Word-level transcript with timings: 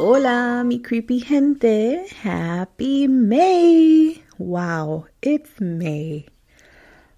Hola, 0.00 0.62
mi 0.64 0.78
creepy 0.78 1.18
gente. 1.18 2.06
Happy 2.22 3.08
May. 3.08 4.22
Wow, 4.38 5.06
it's 5.20 5.60
May. 5.60 6.24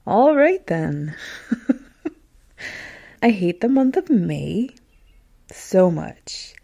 All 0.07 0.35
right 0.35 0.67
then. 0.67 1.15
I 3.23 3.29
hate 3.33 3.61
the 3.61 3.69
month 3.69 3.99
of 3.99 4.09
May 4.09 4.71
so 5.53 5.91
much. 5.91 6.55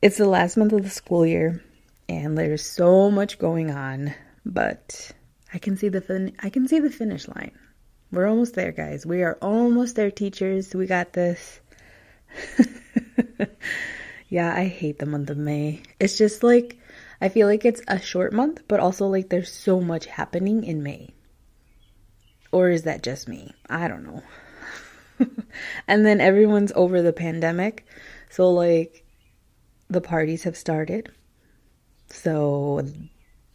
It's 0.00 0.16
the 0.16 0.26
last 0.26 0.56
month 0.56 0.72
of 0.72 0.82
the 0.82 0.88
school 0.88 1.26
year 1.26 1.62
and 2.08 2.38
there's 2.38 2.64
so 2.64 3.10
much 3.10 3.38
going 3.38 3.70
on, 3.70 4.14
but 4.46 5.12
I 5.52 5.58
can 5.58 5.76
see 5.76 5.90
the 5.90 6.00
fin- 6.00 6.34
I 6.42 6.48
can 6.48 6.66
see 6.66 6.78
the 6.78 6.88
finish 6.88 7.28
line. 7.28 7.52
We're 8.10 8.26
almost 8.26 8.54
there, 8.54 8.72
guys. 8.72 9.04
We 9.04 9.22
are 9.22 9.36
almost 9.42 9.96
there, 9.96 10.10
teachers. 10.10 10.74
We 10.74 10.86
got 10.86 11.12
this. 11.12 11.60
yeah, 14.28 14.54
I 14.54 14.66
hate 14.66 14.98
the 14.98 15.06
month 15.06 15.30
of 15.30 15.36
May. 15.36 15.82
It's 16.00 16.18
just 16.18 16.42
like 16.42 16.78
I 17.20 17.28
feel 17.28 17.46
like 17.46 17.64
it's 17.64 17.82
a 17.88 18.00
short 18.00 18.32
month, 18.32 18.62
but 18.68 18.80
also 18.80 19.06
like 19.06 19.28
there's 19.28 19.52
so 19.52 19.80
much 19.80 20.06
happening 20.06 20.64
in 20.64 20.82
May. 20.82 21.14
Or 22.52 22.68
is 22.68 22.82
that 22.82 23.02
just 23.02 23.28
me? 23.28 23.54
I 23.68 23.88
don't 23.88 24.04
know. 24.04 24.22
and 25.88 26.04
then 26.04 26.20
everyone's 26.20 26.72
over 26.74 27.02
the 27.02 27.12
pandemic. 27.12 27.86
So 28.30 28.50
like 28.50 29.04
the 29.88 30.00
parties 30.00 30.44
have 30.44 30.56
started. 30.56 31.10
So 32.08 32.86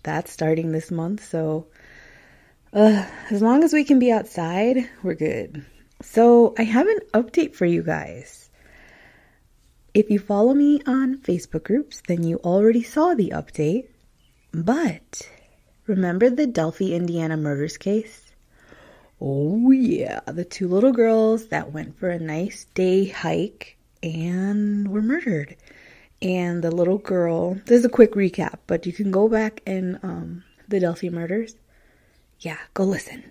that's 0.03 0.31
starting 0.31 0.71
this 0.71 0.91
month. 0.91 1.27
So 1.27 1.67
uh, 2.73 3.05
as 3.29 3.41
long 3.41 3.63
as 3.63 3.73
we 3.73 3.83
can 3.83 3.99
be 3.99 4.11
outside, 4.11 4.89
we're 5.03 5.15
good. 5.15 5.65
So 6.01 6.55
I 6.57 6.63
have 6.63 6.87
an 6.87 6.99
update 7.13 7.53
for 7.53 7.65
you 7.65 7.83
guys. 7.83 8.40
If 9.93 10.09
you 10.09 10.19
follow 10.19 10.53
me 10.53 10.79
on 10.85 11.17
Facebook 11.17 11.63
groups, 11.63 12.01
then 12.07 12.23
you 12.23 12.37
already 12.37 12.81
saw 12.81 13.13
the 13.13 13.31
update. 13.31 13.87
But 14.53 15.29
remember 15.85 16.29
the 16.29 16.47
Delphi, 16.47 16.93
Indiana 16.93 17.35
murders 17.35 17.77
case? 17.77 18.31
Oh, 19.19 19.71
yeah, 19.71 20.21
the 20.25 20.45
two 20.45 20.67
little 20.67 20.93
girls 20.93 21.47
that 21.47 21.73
went 21.73 21.99
for 21.99 22.09
a 22.09 22.19
nice 22.19 22.65
day 22.73 23.09
hike 23.09 23.77
and 24.01 24.87
were 24.87 25.01
murdered 25.01 25.57
and 26.21 26.63
the 26.63 26.71
little 26.71 26.97
girl. 26.97 27.55
This 27.65 27.79
is 27.79 27.85
a 27.85 27.89
quick 27.89 28.13
recap, 28.13 28.59
but 28.67 28.85
you 28.85 28.93
can 28.93 29.11
go 29.11 29.27
back 29.27 29.61
in 29.65 29.99
um, 30.03 30.43
the 30.67 30.79
Delphi 30.79 31.09
murders. 31.09 31.55
Yeah, 32.39 32.57
go 32.73 32.83
listen. 32.83 33.23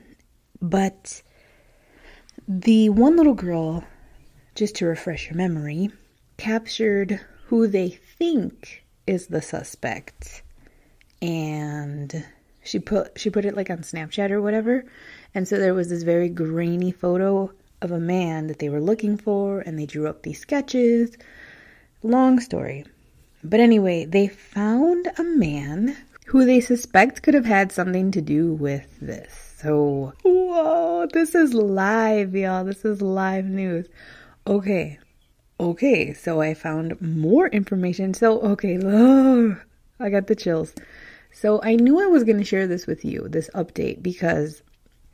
But 0.60 1.22
the 2.46 2.90
one 2.90 3.16
little 3.16 3.34
girl, 3.34 3.84
just 4.54 4.76
to 4.76 4.86
refresh 4.86 5.26
your 5.26 5.36
memory, 5.36 5.90
captured 6.40 7.20
who 7.46 7.66
they 7.66 7.90
think 7.90 8.84
is 9.06 9.26
the 9.28 9.42
suspect, 9.42 10.42
and 11.20 12.24
she 12.64 12.78
put 12.78 13.18
she 13.18 13.30
put 13.30 13.44
it 13.44 13.54
like 13.54 13.70
on 13.70 13.78
Snapchat 13.78 14.30
or 14.30 14.40
whatever, 14.40 14.84
and 15.34 15.46
so 15.46 15.58
there 15.58 15.74
was 15.74 15.90
this 15.90 16.02
very 16.02 16.28
grainy 16.28 16.92
photo 16.92 17.52
of 17.82 17.92
a 17.92 18.00
man 18.00 18.46
that 18.46 18.58
they 18.58 18.68
were 18.68 18.80
looking 18.80 19.16
for, 19.16 19.60
and 19.60 19.78
they 19.78 19.86
drew 19.86 20.08
up 20.08 20.22
these 20.22 20.40
sketches 20.40 21.16
Long 22.02 22.40
story. 22.40 22.86
But 23.44 23.60
anyway, 23.60 24.06
they 24.06 24.26
found 24.26 25.06
a 25.18 25.22
man 25.22 25.98
who 26.24 26.46
they 26.46 26.60
suspect 26.60 27.22
could 27.22 27.34
have 27.34 27.44
had 27.44 27.72
something 27.72 28.10
to 28.12 28.22
do 28.22 28.54
with 28.54 28.98
this. 29.00 29.56
So, 29.58 30.14
whoa, 30.22 31.06
this 31.12 31.34
is 31.34 31.52
live, 31.52 32.34
y'all. 32.34 32.64
This 32.64 32.86
is 32.86 33.02
live 33.02 33.44
news. 33.44 33.86
Okay. 34.46 34.98
Okay, 35.60 36.14
so 36.14 36.40
I 36.40 36.54
found 36.54 36.98
more 37.02 37.46
information. 37.48 38.14
So, 38.14 38.40
okay, 38.40 38.78
oh, 38.82 39.60
I 40.00 40.08
got 40.08 40.26
the 40.26 40.34
chills. 40.34 40.74
So, 41.32 41.60
I 41.62 41.76
knew 41.76 42.02
I 42.02 42.06
was 42.06 42.24
going 42.24 42.38
to 42.38 42.44
share 42.44 42.66
this 42.66 42.86
with 42.86 43.04
you, 43.04 43.28
this 43.28 43.50
update, 43.54 44.02
because 44.02 44.62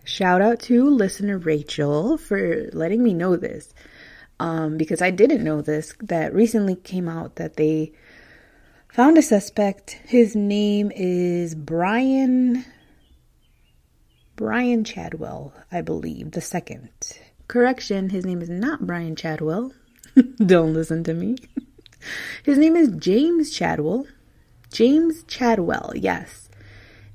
shout 0.05 0.41
out 0.41 0.61
to 0.61 0.89
listener 0.89 1.37
Rachel 1.37 2.17
for 2.17 2.71
letting 2.73 3.03
me 3.03 3.13
know 3.13 3.35
this 3.35 3.75
um, 4.39 4.77
because 4.77 5.03
I 5.03 5.11
didn't 5.11 5.43
know 5.43 5.63
this, 5.63 5.95
that 6.01 6.33
recently 6.33 6.77
came 6.77 7.09
out 7.09 7.35
that 7.37 7.57
they 7.57 7.93
found 8.89 9.19
a 9.19 9.23
suspect. 9.23 9.99
His 10.07 10.37
name 10.37 10.93
is 10.95 11.57
Brian 11.57 12.65
Brian 14.37 14.85
Chadwell, 14.85 15.55
I 15.73 15.81
believe, 15.81 16.31
the 16.31 16.41
second. 16.41 16.91
Correction, 17.49 18.11
his 18.11 18.25
name 18.25 18.43
is 18.43 18.51
not 18.51 18.87
Brian 18.87 19.17
Chadwell. 19.17 19.73
Don't 20.37 20.75
listen 20.75 21.05
to 21.05 21.15
me. 21.15 21.37
his 22.45 22.59
name 22.59 22.77
is 22.77 22.89
James 22.97 23.51
Chadwell. 23.51 24.07
James 24.73 25.23
Chadwell, 25.25 25.93
yes. 25.95 26.49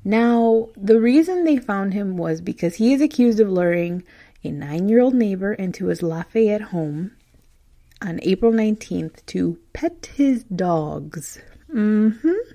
Now, 0.03 0.69
the 0.75 0.99
reason 0.99 1.43
they 1.43 1.57
found 1.57 1.93
him 1.93 2.17
was 2.17 2.41
because 2.41 2.75
he 2.75 2.93
is 2.93 3.01
accused 3.01 3.39
of 3.39 3.49
luring 3.49 4.03
a 4.43 4.51
nine 4.51 4.89
year 4.89 5.01
old 5.01 5.13
neighbor 5.13 5.53
into 5.53 5.87
his 5.87 6.01
Lafayette 6.01 6.61
home 6.61 7.11
on 8.01 8.19
April 8.23 8.51
19th 8.51 9.25
to 9.27 9.59
pet 9.73 10.09
his 10.15 10.43
dogs. 10.43 11.39
Mm-hmm. 11.73 12.53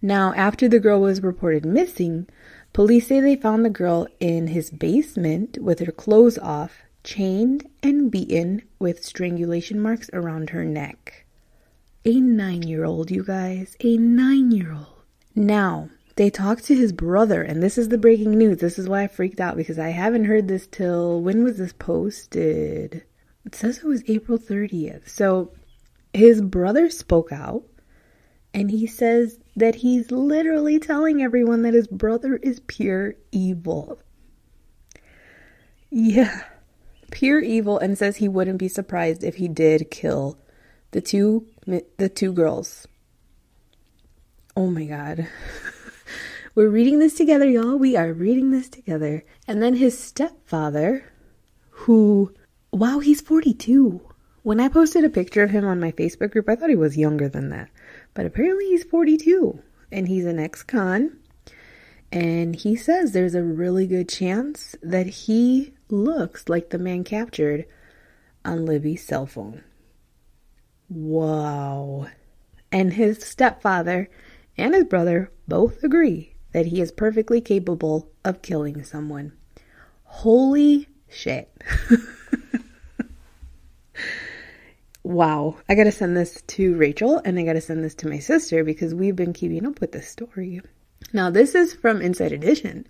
Now, 0.00 0.32
after 0.34 0.68
the 0.68 0.78
girl 0.78 1.00
was 1.00 1.22
reported 1.22 1.64
missing, 1.64 2.28
police 2.72 3.08
say 3.08 3.20
they 3.20 3.34
found 3.34 3.64
the 3.64 3.70
girl 3.70 4.06
in 4.20 4.48
his 4.48 4.70
basement 4.70 5.58
with 5.60 5.80
her 5.80 5.90
clothes 5.90 6.38
off, 6.38 6.82
chained 7.06 7.66
and 7.82 8.10
beaten 8.10 8.60
with 8.78 9.04
strangulation 9.04 9.80
marks 9.80 10.10
around 10.12 10.50
her 10.50 10.64
neck. 10.64 11.24
A 12.04 12.20
nine 12.20 12.62
year 12.62 12.84
old, 12.84 13.10
you 13.10 13.24
guys. 13.24 13.76
A 13.80 13.96
nine 13.96 14.50
year 14.50 14.72
old. 14.74 15.02
Now, 15.34 15.88
they 16.16 16.30
talked 16.30 16.64
to 16.64 16.74
his 16.74 16.92
brother, 16.92 17.42
and 17.42 17.62
this 17.62 17.78
is 17.78 17.88
the 17.88 17.98
breaking 17.98 18.32
news. 18.32 18.58
This 18.58 18.78
is 18.78 18.88
why 18.88 19.04
I 19.04 19.06
freaked 19.06 19.40
out 19.40 19.56
because 19.56 19.78
I 19.78 19.90
haven't 19.90 20.24
heard 20.24 20.48
this 20.48 20.66
till 20.66 21.22
when 21.22 21.44
was 21.44 21.58
this 21.58 21.72
posted? 21.72 23.04
It 23.44 23.54
says 23.54 23.78
it 23.78 23.84
was 23.84 24.02
April 24.08 24.38
30th. 24.38 25.08
So 25.08 25.52
his 26.12 26.42
brother 26.42 26.90
spoke 26.90 27.30
out 27.30 27.64
and 28.52 28.70
he 28.70 28.86
says 28.86 29.38
that 29.54 29.76
he's 29.76 30.10
literally 30.10 30.80
telling 30.80 31.22
everyone 31.22 31.62
that 31.62 31.74
his 31.74 31.86
brother 31.86 32.36
is 32.36 32.60
pure 32.60 33.14
evil. 33.30 34.00
Yeah, 35.90 36.42
pure 37.10 37.40
evil 37.40 37.78
and 37.78 37.96
says 37.96 38.16
he 38.16 38.28
wouldn't 38.28 38.58
be 38.58 38.68
surprised 38.68 39.24
if 39.24 39.36
he 39.36 39.48
did 39.48 39.90
kill 39.90 40.38
the 40.92 41.00
two 41.00 41.46
the 41.96 42.08
two 42.08 42.32
girls. 42.32 42.86
Oh 44.56 44.68
my 44.68 44.84
god. 44.84 45.28
We're 46.54 46.70
reading 46.70 47.00
this 47.00 47.14
together, 47.14 47.44
y'all. 47.44 47.76
We 47.76 47.96
are 47.96 48.14
reading 48.14 48.50
this 48.50 48.70
together. 48.70 49.24
And 49.46 49.62
then 49.62 49.74
his 49.74 49.98
stepfather, 49.98 51.04
who, 51.68 52.32
wow, 52.72 53.00
he's 53.00 53.20
42. 53.20 54.00
When 54.42 54.58
I 54.58 54.68
posted 54.68 55.04
a 55.04 55.10
picture 55.10 55.42
of 55.42 55.50
him 55.50 55.66
on 55.66 55.80
my 55.80 55.92
Facebook 55.92 56.30
group, 56.30 56.48
I 56.48 56.56
thought 56.56 56.70
he 56.70 56.76
was 56.76 56.96
younger 56.96 57.28
than 57.28 57.50
that. 57.50 57.68
But 58.14 58.24
apparently 58.24 58.64
he's 58.68 58.84
42. 58.84 59.60
And 59.92 60.08
he's 60.08 60.24
an 60.24 60.38
ex 60.38 60.62
con. 60.62 61.18
And 62.10 62.56
he 62.56 62.74
says 62.74 63.12
there's 63.12 63.34
a 63.34 63.42
really 63.42 63.86
good 63.86 64.08
chance 64.08 64.76
that 64.82 65.06
he 65.06 65.74
looks 65.88 66.48
like 66.48 66.70
the 66.70 66.78
man 66.78 67.04
captured 67.04 67.66
on 68.44 68.64
Libby's 68.66 69.04
cell 69.04 69.26
phone. 69.26 69.62
Wow. 70.88 72.08
And 72.70 72.92
his 72.92 73.22
stepfather 73.22 74.08
and 74.56 74.74
his 74.74 74.84
brother 74.84 75.32
both 75.48 75.82
agree 75.82 76.34
that 76.52 76.66
he 76.66 76.80
is 76.80 76.92
perfectly 76.92 77.40
capable 77.40 78.10
of 78.24 78.42
killing 78.42 78.82
someone. 78.82 79.32
Holy 80.04 80.88
shit. 81.08 81.50
wow. 85.02 85.56
I 85.68 85.74
gotta 85.74 85.92
send 85.92 86.16
this 86.16 86.42
to 86.42 86.76
Rachel 86.76 87.20
and 87.24 87.38
I 87.38 87.44
gotta 87.44 87.60
send 87.60 87.84
this 87.84 87.94
to 87.96 88.08
my 88.08 88.18
sister 88.18 88.64
because 88.64 88.94
we've 88.94 89.16
been 89.16 89.32
keeping 89.32 89.66
up 89.66 89.80
with 89.80 89.92
this 89.92 90.08
story. 90.08 90.60
Now, 91.12 91.30
this 91.30 91.54
is 91.54 91.74
from 91.74 92.00
Inside 92.00 92.32
Edition. 92.32 92.86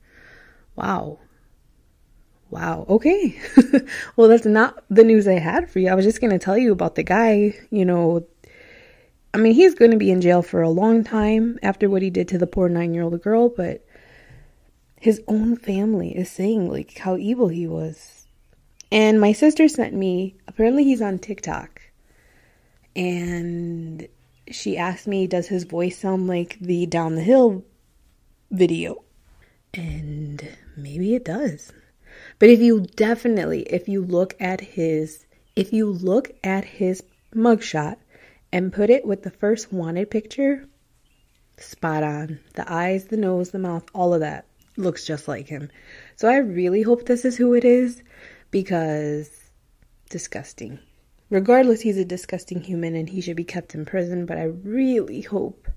Wow. 0.74 1.18
Wow. 2.50 2.86
Okay. 2.88 3.38
well, 4.16 4.28
that's 4.28 4.46
not 4.46 4.84
the 4.88 5.04
news 5.04 5.26
I 5.26 5.38
had 5.38 5.70
for 5.70 5.80
you. 5.80 5.88
I 5.88 5.94
was 5.94 6.04
just 6.04 6.20
going 6.20 6.30
to 6.30 6.38
tell 6.38 6.56
you 6.56 6.72
about 6.72 6.94
the 6.94 7.02
guy, 7.02 7.54
you 7.70 7.84
know, 7.84 8.26
I 9.34 9.38
mean, 9.38 9.52
he's 9.52 9.74
going 9.74 9.90
to 9.90 9.96
be 9.96 10.10
in 10.10 10.20
jail 10.20 10.42
for 10.42 10.62
a 10.62 10.70
long 10.70 11.04
time 11.04 11.58
after 11.62 11.90
what 11.90 12.02
he 12.02 12.08
did 12.08 12.28
to 12.28 12.38
the 12.38 12.46
poor 12.46 12.68
nine 12.68 12.94
year 12.94 13.02
old 13.02 13.20
girl, 13.22 13.48
but 13.48 13.84
his 14.98 15.22
own 15.28 15.56
family 15.56 16.16
is 16.16 16.30
saying 16.30 16.70
like 16.70 16.96
how 16.98 17.16
evil 17.16 17.48
he 17.48 17.66
was. 17.66 18.26
And 18.90 19.20
my 19.20 19.32
sister 19.32 19.68
sent 19.68 19.92
me, 19.92 20.36
apparently 20.48 20.84
he's 20.84 21.02
on 21.02 21.18
TikTok. 21.18 21.82
And 22.94 24.08
she 24.50 24.78
asked 24.78 25.06
me, 25.06 25.26
does 25.26 25.48
his 25.48 25.64
voice 25.64 25.98
sound 25.98 26.28
like 26.28 26.58
the 26.60 26.86
Down 26.86 27.16
the 27.16 27.22
Hill 27.22 27.64
video? 28.50 29.04
And 29.74 30.56
maybe 30.76 31.14
it 31.14 31.24
does. 31.24 31.72
But 32.38 32.50
if 32.50 32.60
you 32.60 32.80
definitely, 32.80 33.62
if 33.62 33.88
you 33.88 34.02
look 34.02 34.34
at 34.38 34.60
his, 34.60 35.24
if 35.54 35.72
you 35.72 35.90
look 35.90 36.32
at 36.44 36.64
his 36.64 37.02
mugshot 37.34 37.96
and 38.52 38.72
put 38.72 38.90
it 38.90 39.06
with 39.06 39.22
the 39.22 39.30
first 39.30 39.72
wanted 39.72 40.10
picture, 40.10 40.66
spot 41.56 42.02
on. 42.02 42.40
The 42.54 42.70
eyes, 42.70 43.06
the 43.06 43.16
nose, 43.16 43.50
the 43.50 43.58
mouth, 43.58 43.84
all 43.94 44.12
of 44.12 44.20
that 44.20 44.46
looks 44.76 45.06
just 45.06 45.28
like 45.28 45.48
him. 45.48 45.70
So 46.16 46.28
I 46.28 46.36
really 46.36 46.82
hope 46.82 47.06
this 47.06 47.24
is 47.24 47.38
who 47.38 47.54
it 47.54 47.64
is 47.64 48.02
because 48.50 49.30
disgusting. 50.10 50.78
Regardless, 51.30 51.80
he's 51.80 51.96
a 51.96 52.04
disgusting 52.04 52.60
human 52.60 52.94
and 52.94 53.08
he 53.08 53.22
should 53.22 53.36
be 53.36 53.44
kept 53.44 53.74
in 53.74 53.86
prison, 53.86 54.26
but 54.26 54.36
I 54.36 54.44
really 54.44 55.22
hope 55.22 55.68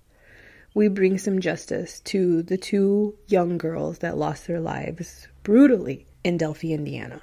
we 0.75 0.89
bring 0.89 1.17
some 1.17 1.39
justice 1.39 2.01
to 2.01 2.44
the 2.44 2.57
two 2.57 3.17
young 3.27 3.57
girls 3.57 4.00
that 4.00 4.17
lost 4.17 4.45
their 4.45 4.59
lives 4.59 5.27
brutally 5.41 6.06
in 6.24 6.38
Delphi, 6.38 6.71
Indiana. 6.71 7.21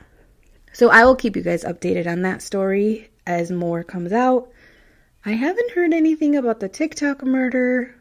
So 0.73 0.91
I 0.91 1.05
will 1.05 1.17
keep 1.17 1.37
you 1.37 1.43
guys 1.43 1.65
updated 1.65 2.07
on 2.07 2.23
that 2.23 2.43
story 2.43 3.11
as 3.27 3.51
more 3.51 3.83
comes 3.83 4.13
out. 4.13 4.51
I 5.25 5.33
haven't 5.33 5.73
heard 5.73 5.93
anything 5.93 6.37
about 6.37 6.61
the 6.61 6.69
TikTok 6.69 7.25
murder 7.25 7.95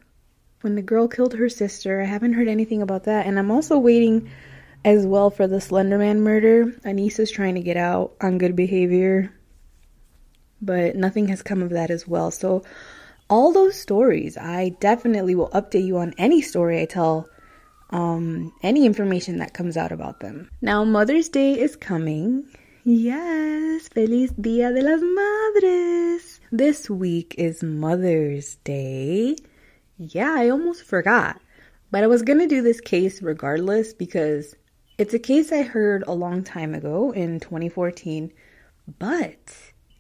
when 0.62 0.76
the 0.76 0.82
girl 0.82 1.08
killed 1.08 1.34
her 1.34 1.50
sister. 1.50 2.02
I 2.02 2.06
haven't 2.06 2.34
heard 2.34 2.48
anything 2.48 2.82
about 2.82 3.06
that. 3.06 3.26
And 3.26 3.40
I'm 3.40 3.52
also 3.52 3.78
waiting 3.78 4.30
as 4.84 5.06
well 5.06 5.30
for 5.30 5.48
the 5.48 5.58
Slenderman 5.58 6.20
murder. 6.20 6.66
Anissa's 6.84 7.32
trying 7.32 7.56
to 7.56 7.62
get 7.62 7.78
out 7.78 8.16
on 8.22 8.38
good 8.38 8.56
behavior, 8.56 9.34
but 10.62 10.96
nothing 10.96 11.28
has 11.30 11.42
come 11.42 11.64
of 11.64 11.72
that 11.72 11.90
as 11.90 12.08
well. 12.08 12.30
So, 12.30 12.64
all 13.28 13.52
those 13.52 13.80
stories, 13.80 14.38
I 14.38 14.76
definitely 14.80 15.34
will 15.34 15.50
update 15.50 15.86
you 15.86 15.98
on 15.98 16.14
any 16.20 16.42
story 16.42 16.80
I 16.82 16.86
tell, 16.86 17.28
um, 17.90 18.54
any 18.64 18.86
information 18.86 19.38
that 19.38 19.54
comes 19.54 19.78
out 19.78 19.92
about 19.92 20.20
them. 20.20 20.50
Now, 20.62 20.84
Mother's 20.84 21.30
Day 21.30 21.60
is 21.60 21.76
coming. 21.76 22.46
Yes, 22.84 23.88
Feliz 23.88 24.32
Dia 24.32 24.72
de 24.72 24.82
las 24.82 25.02
Madres. 25.02 26.40
This 26.52 26.90
week 26.90 27.36
is 27.38 27.64
Mother's 27.64 28.56
Day. 28.64 29.36
Yeah, 29.98 30.34
I 30.36 30.50
almost 30.50 30.84
forgot. 30.84 31.42
But 31.92 32.04
I 32.04 32.08
was 32.08 32.24
going 32.24 32.40
to 32.40 32.48
do 32.48 32.62
this 32.62 32.82
case 32.82 33.22
regardless 33.22 33.94
because 33.94 34.56
it's 34.98 35.14
a 35.14 35.20
case 35.20 35.52
I 35.52 35.62
heard 35.62 36.04
a 36.08 36.14
long 36.14 36.44
time 36.44 36.74
ago 36.74 37.12
in 37.12 37.40
2014. 37.40 38.32
But 39.00 39.56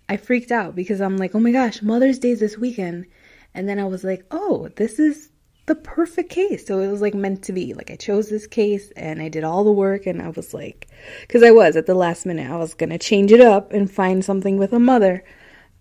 I 0.07 0.17
freaked 0.17 0.51
out 0.51 0.75
because 0.75 1.01
I'm 1.01 1.17
like, 1.17 1.35
oh 1.35 1.39
my 1.39 1.51
gosh, 1.51 1.81
Mother's 1.81 2.19
Day 2.19 2.31
is 2.31 2.39
this 2.39 2.57
weekend. 2.57 3.05
And 3.53 3.67
then 3.67 3.79
I 3.79 3.85
was 3.85 4.03
like, 4.03 4.25
oh, 4.31 4.69
this 4.75 4.99
is 4.99 5.29
the 5.65 5.75
perfect 5.75 6.29
case. 6.29 6.65
So 6.65 6.79
it 6.79 6.87
was 6.87 7.01
like 7.01 7.13
meant 7.13 7.43
to 7.43 7.53
be. 7.53 7.73
Like 7.73 7.91
I 7.91 7.95
chose 7.95 8.29
this 8.29 8.47
case 8.47 8.91
and 8.95 9.21
I 9.21 9.29
did 9.29 9.43
all 9.43 9.63
the 9.63 9.71
work 9.71 10.05
and 10.05 10.21
I 10.21 10.29
was 10.29 10.53
like, 10.53 10.87
because 11.21 11.43
I 11.43 11.51
was 11.51 11.75
at 11.75 11.85
the 11.85 11.95
last 11.95 12.25
minute, 12.25 12.49
I 12.49 12.57
was 12.57 12.73
going 12.73 12.91
to 12.91 12.97
change 12.97 13.31
it 13.31 13.41
up 13.41 13.73
and 13.73 13.89
find 13.89 14.23
something 14.23 14.57
with 14.57 14.73
a 14.73 14.79
mother. 14.79 15.23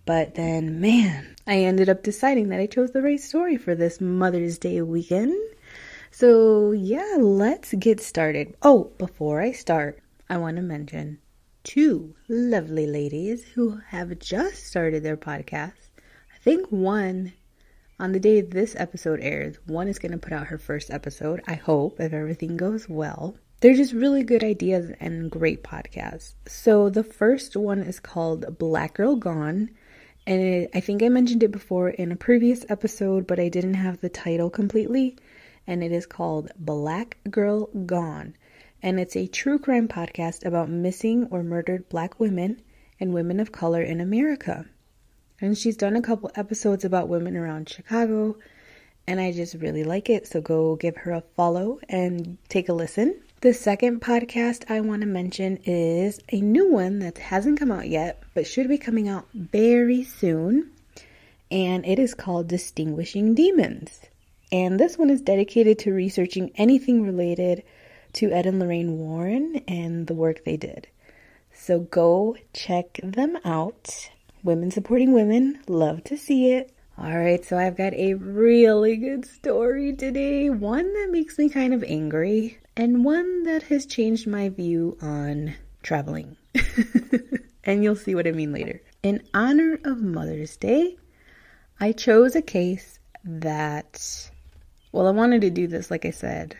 But 0.05 0.35
then, 0.35 0.79
man, 0.79 1.35
I 1.47 1.59
ended 1.59 1.89
up 1.89 2.03
deciding 2.03 2.49
that 2.49 2.59
I 2.59 2.67
chose 2.67 2.91
the 2.91 3.01
right 3.01 3.19
story 3.19 3.57
for 3.57 3.75
this 3.75 3.99
Mother's 3.99 4.57
Day 4.57 4.81
weekend. 4.81 5.35
So, 6.11 6.71
yeah, 6.71 7.17
let's 7.19 7.73
get 7.73 7.99
started. 7.99 8.55
Oh, 8.61 8.91
before 8.97 9.41
I 9.41 9.51
start, 9.51 10.01
I 10.29 10.37
want 10.37 10.57
to 10.57 10.61
mention 10.61 11.19
two 11.63 12.15
lovely 12.29 12.85
ladies 12.85 13.43
who 13.43 13.79
have 13.87 14.19
just 14.19 14.65
started 14.65 15.03
their 15.03 15.17
podcast. 15.17 15.89
I 16.33 16.37
think 16.41 16.67
one 16.67 17.33
on 17.99 18.11
the 18.11 18.19
day 18.19 18.41
this 18.41 18.75
episode 18.77 19.19
airs, 19.21 19.57
one 19.65 19.87
is 19.87 19.99
going 19.99 20.11
to 20.11 20.17
put 20.17 20.33
out 20.33 20.47
her 20.47 20.57
first 20.57 20.91
episode. 20.91 21.41
I 21.47 21.55
hope, 21.55 21.99
if 21.99 22.13
everything 22.13 22.57
goes 22.57 22.89
well. 22.89 23.35
They're 23.61 23.73
just 23.73 23.93
really 23.93 24.23
good 24.23 24.43
ideas 24.43 24.91
and 24.99 25.31
great 25.31 25.63
podcasts. 25.63 26.33
So, 26.47 26.89
the 26.89 27.03
first 27.03 27.55
one 27.55 27.79
is 27.79 27.99
called 27.99 28.57
Black 28.57 28.93
Girl 28.95 29.15
Gone 29.15 29.69
and 30.27 30.41
it, 30.41 30.71
I 30.73 30.79
think 30.79 31.03
I 31.03 31.09
mentioned 31.09 31.43
it 31.43 31.51
before 31.51 31.89
in 31.89 32.11
a 32.11 32.15
previous 32.15 32.65
episode, 32.67 33.27
but 33.27 33.39
I 33.39 33.49
didn't 33.49 33.75
have 33.75 34.01
the 34.01 34.09
title 34.09 34.49
completely. 34.49 35.17
And 35.67 35.83
it 35.83 35.91
is 35.91 36.05
called 36.05 36.51
Black 36.57 37.17
Girl 37.29 37.67
Gone. 37.85 38.35
And 38.81 38.99
it's 38.99 39.15
a 39.15 39.27
true 39.27 39.59
crime 39.59 39.87
podcast 39.87 40.45
about 40.45 40.69
missing 40.69 41.27
or 41.31 41.43
murdered 41.43 41.89
black 41.89 42.19
women 42.19 42.61
and 42.99 43.13
women 43.13 43.39
of 43.39 43.51
color 43.51 43.81
in 43.81 44.01
America. 44.01 44.65
And 45.41 45.57
she's 45.57 45.77
done 45.77 45.95
a 45.95 46.01
couple 46.01 46.31
episodes 46.35 46.85
about 46.85 47.09
women 47.09 47.35
around 47.35 47.69
Chicago, 47.69 48.37
and 49.07 49.19
I 49.19 49.31
just 49.31 49.55
really 49.55 49.83
like 49.83 50.09
it. 50.09 50.27
So 50.27 50.41
go 50.41 50.75
give 50.75 50.95
her 50.97 51.11
a 51.11 51.23
follow 51.35 51.79
and 51.89 52.37
take 52.49 52.69
a 52.69 52.73
listen. 52.73 53.21
The 53.41 53.53
second 53.53 54.01
podcast 54.01 54.71
I 54.71 54.81
want 54.81 55.01
to 55.01 55.07
mention 55.07 55.57
is 55.65 56.19
a 56.29 56.41
new 56.41 56.71
one 56.71 56.99
that 56.99 57.17
hasn't 57.17 57.59
come 57.59 57.71
out 57.71 57.87
yet, 57.87 58.23
but 58.33 58.47
should 58.47 58.67
be 58.69 58.77
coming 58.77 59.07
out 59.07 59.27
very 59.33 60.03
soon. 60.03 60.71
And 61.51 61.85
it 61.85 61.99
is 61.99 62.15
called 62.15 62.47
Distinguishing 62.47 63.35
Demons. 63.35 63.99
And 64.51 64.79
this 64.79 64.97
one 64.97 65.09
is 65.09 65.21
dedicated 65.21 65.77
to 65.79 65.93
researching 65.93 66.51
anything 66.55 67.03
related 67.03 67.63
to 68.13 68.31
Ed 68.31 68.45
and 68.45 68.59
Lorraine 68.59 68.97
Warren 68.97 69.61
and 69.67 70.07
the 70.07 70.13
work 70.13 70.43
they 70.43 70.57
did. 70.57 70.87
So 71.53 71.79
go 71.79 72.37
check 72.53 72.99
them 73.03 73.37
out. 73.43 74.09
Women 74.45 74.69
supporting 74.69 75.11
women, 75.11 75.59
love 75.67 76.03
to 76.03 76.15
see 76.15 76.51
it. 76.51 76.71
All 76.99 77.17
right, 77.17 77.43
so 77.43 77.57
I've 77.57 77.75
got 77.75 77.95
a 77.95 78.13
really 78.13 78.95
good 78.95 79.25
story 79.25 79.95
today, 79.95 80.51
one 80.51 80.93
that 80.93 81.09
makes 81.09 81.39
me 81.39 81.49
kind 81.49 81.73
of 81.73 81.83
angry 81.83 82.59
and 82.77 83.03
one 83.03 83.41
that 83.45 83.63
has 83.63 83.87
changed 83.87 84.27
my 84.27 84.49
view 84.49 84.99
on 85.01 85.55
traveling. 85.81 86.37
and 87.63 87.83
you'll 87.83 87.95
see 87.95 88.13
what 88.13 88.27
I 88.27 88.33
mean 88.33 88.53
later. 88.53 88.83
In 89.01 89.23
honor 89.33 89.79
of 89.83 90.03
Mother's 90.03 90.57
Day, 90.57 90.95
I 91.79 91.91
chose 91.91 92.35
a 92.35 92.41
case 92.43 92.99
that, 93.23 94.29
well, 94.91 95.07
I 95.07 95.11
wanted 95.11 95.41
to 95.41 95.49
do 95.49 95.65
this, 95.65 95.89
like 95.89 96.05
I 96.05 96.11
said, 96.11 96.55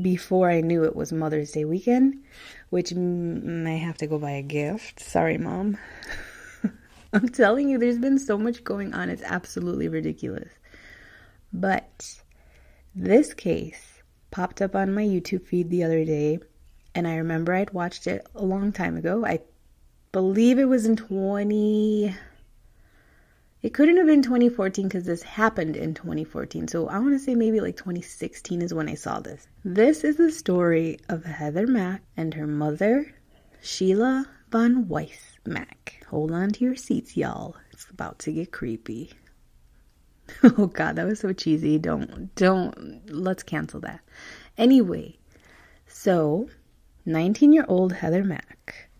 before 0.00 0.48
I 0.48 0.60
knew 0.60 0.84
it 0.84 0.94
was 0.94 1.12
Mother's 1.12 1.50
Day 1.50 1.64
weekend, 1.64 2.22
which 2.70 2.92
m- 2.92 3.66
I 3.66 3.78
have 3.78 3.98
to 3.98 4.06
go 4.06 4.20
buy 4.20 4.30
a 4.30 4.42
gift. 4.42 5.00
Sorry, 5.00 5.38
Mom. 5.38 5.76
I'm 7.14 7.28
telling 7.28 7.68
you, 7.68 7.78
there's 7.78 7.98
been 7.98 8.18
so 8.18 8.36
much 8.36 8.64
going 8.64 8.92
on, 8.92 9.08
it's 9.08 9.22
absolutely 9.22 9.86
ridiculous. 9.86 10.50
But 11.52 12.16
this 12.92 13.32
case 13.32 14.02
popped 14.32 14.60
up 14.60 14.74
on 14.74 14.92
my 14.92 15.04
YouTube 15.04 15.46
feed 15.46 15.70
the 15.70 15.84
other 15.84 16.04
day, 16.04 16.40
and 16.92 17.06
I 17.06 17.14
remember 17.14 17.54
I'd 17.54 17.72
watched 17.72 18.08
it 18.08 18.26
a 18.34 18.44
long 18.44 18.72
time 18.72 18.96
ago. 18.96 19.24
I 19.24 19.38
believe 20.10 20.58
it 20.58 20.64
was 20.64 20.86
in 20.86 20.96
20. 20.96 22.12
It 23.62 23.72
couldn't 23.72 23.96
have 23.96 24.06
been 24.06 24.22
2014 24.22 24.88
because 24.88 25.04
this 25.04 25.22
happened 25.22 25.76
in 25.76 25.94
2014. 25.94 26.66
So 26.66 26.88
I 26.88 26.98
want 26.98 27.12
to 27.12 27.18
say 27.20 27.36
maybe 27.36 27.60
like 27.60 27.76
2016 27.76 28.60
is 28.60 28.74
when 28.74 28.88
I 28.88 28.94
saw 28.94 29.20
this. 29.20 29.46
This 29.64 30.02
is 30.02 30.16
the 30.16 30.32
story 30.32 30.98
of 31.08 31.24
Heather 31.24 31.68
Mack 31.68 32.02
and 32.16 32.34
her 32.34 32.48
mother, 32.48 33.14
Sheila 33.62 34.26
Von 34.54 34.86
Weiss 34.86 35.40
Mack. 35.44 36.04
Hold 36.10 36.30
on 36.30 36.50
to 36.50 36.64
your 36.64 36.76
seats, 36.76 37.16
y'all. 37.16 37.56
It's 37.72 37.90
about 37.90 38.20
to 38.20 38.30
get 38.30 38.52
creepy. 38.52 39.10
oh 40.44 40.68
god, 40.68 40.94
that 40.94 41.06
was 41.06 41.18
so 41.18 41.32
cheesy. 41.32 41.76
Don't 41.76 42.32
don't 42.36 43.02
let's 43.12 43.42
cancel 43.42 43.80
that. 43.80 43.98
Anyway, 44.56 45.18
so 45.88 46.48
19-year-old 47.04 47.94
Heather 47.94 48.22
Mack, 48.22 48.90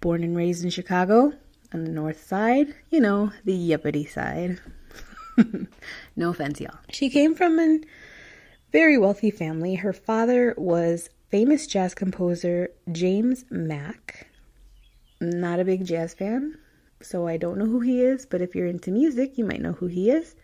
born 0.00 0.24
and 0.24 0.34
raised 0.34 0.64
in 0.64 0.70
Chicago 0.70 1.34
on 1.74 1.84
the 1.84 1.90
north 1.90 2.26
side, 2.26 2.74
you 2.88 2.98
know, 2.98 3.32
the 3.44 3.52
yippity 3.52 4.08
side. 4.08 4.62
no 6.16 6.30
offense, 6.30 6.58
y'all. 6.58 6.78
She 6.88 7.10
came 7.10 7.34
from 7.34 7.58
a 7.58 7.80
very 8.72 8.96
wealthy 8.96 9.30
family. 9.30 9.74
Her 9.74 9.92
father 9.92 10.54
was 10.56 11.10
famous 11.28 11.66
jazz 11.66 11.94
composer 11.94 12.70
James 12.90 13.44
Mack. 13.50 14.31
Not 15.22 15.60
a 15.60 15.64
big 15.64 15.86
jazz 15.86 16.12
fan, 16.12 16.58
so 17.00 17.26
I 17.26 17.38
don't 17.38 17.56
know 17.56 17.66
who 17.66 17.80
he 17.80 18.02
is, 18.02 18.26
but 18.26 18.42
if 18.42 18.54
you're 18.54 18.66
into 18.66 18.90
music, 18.90 19.38
you 19.38 19.44
might 19.46 19.62
know 19.62 19.72
who 19.72 19.86
he 19.86 20.10
is 20.10 20.34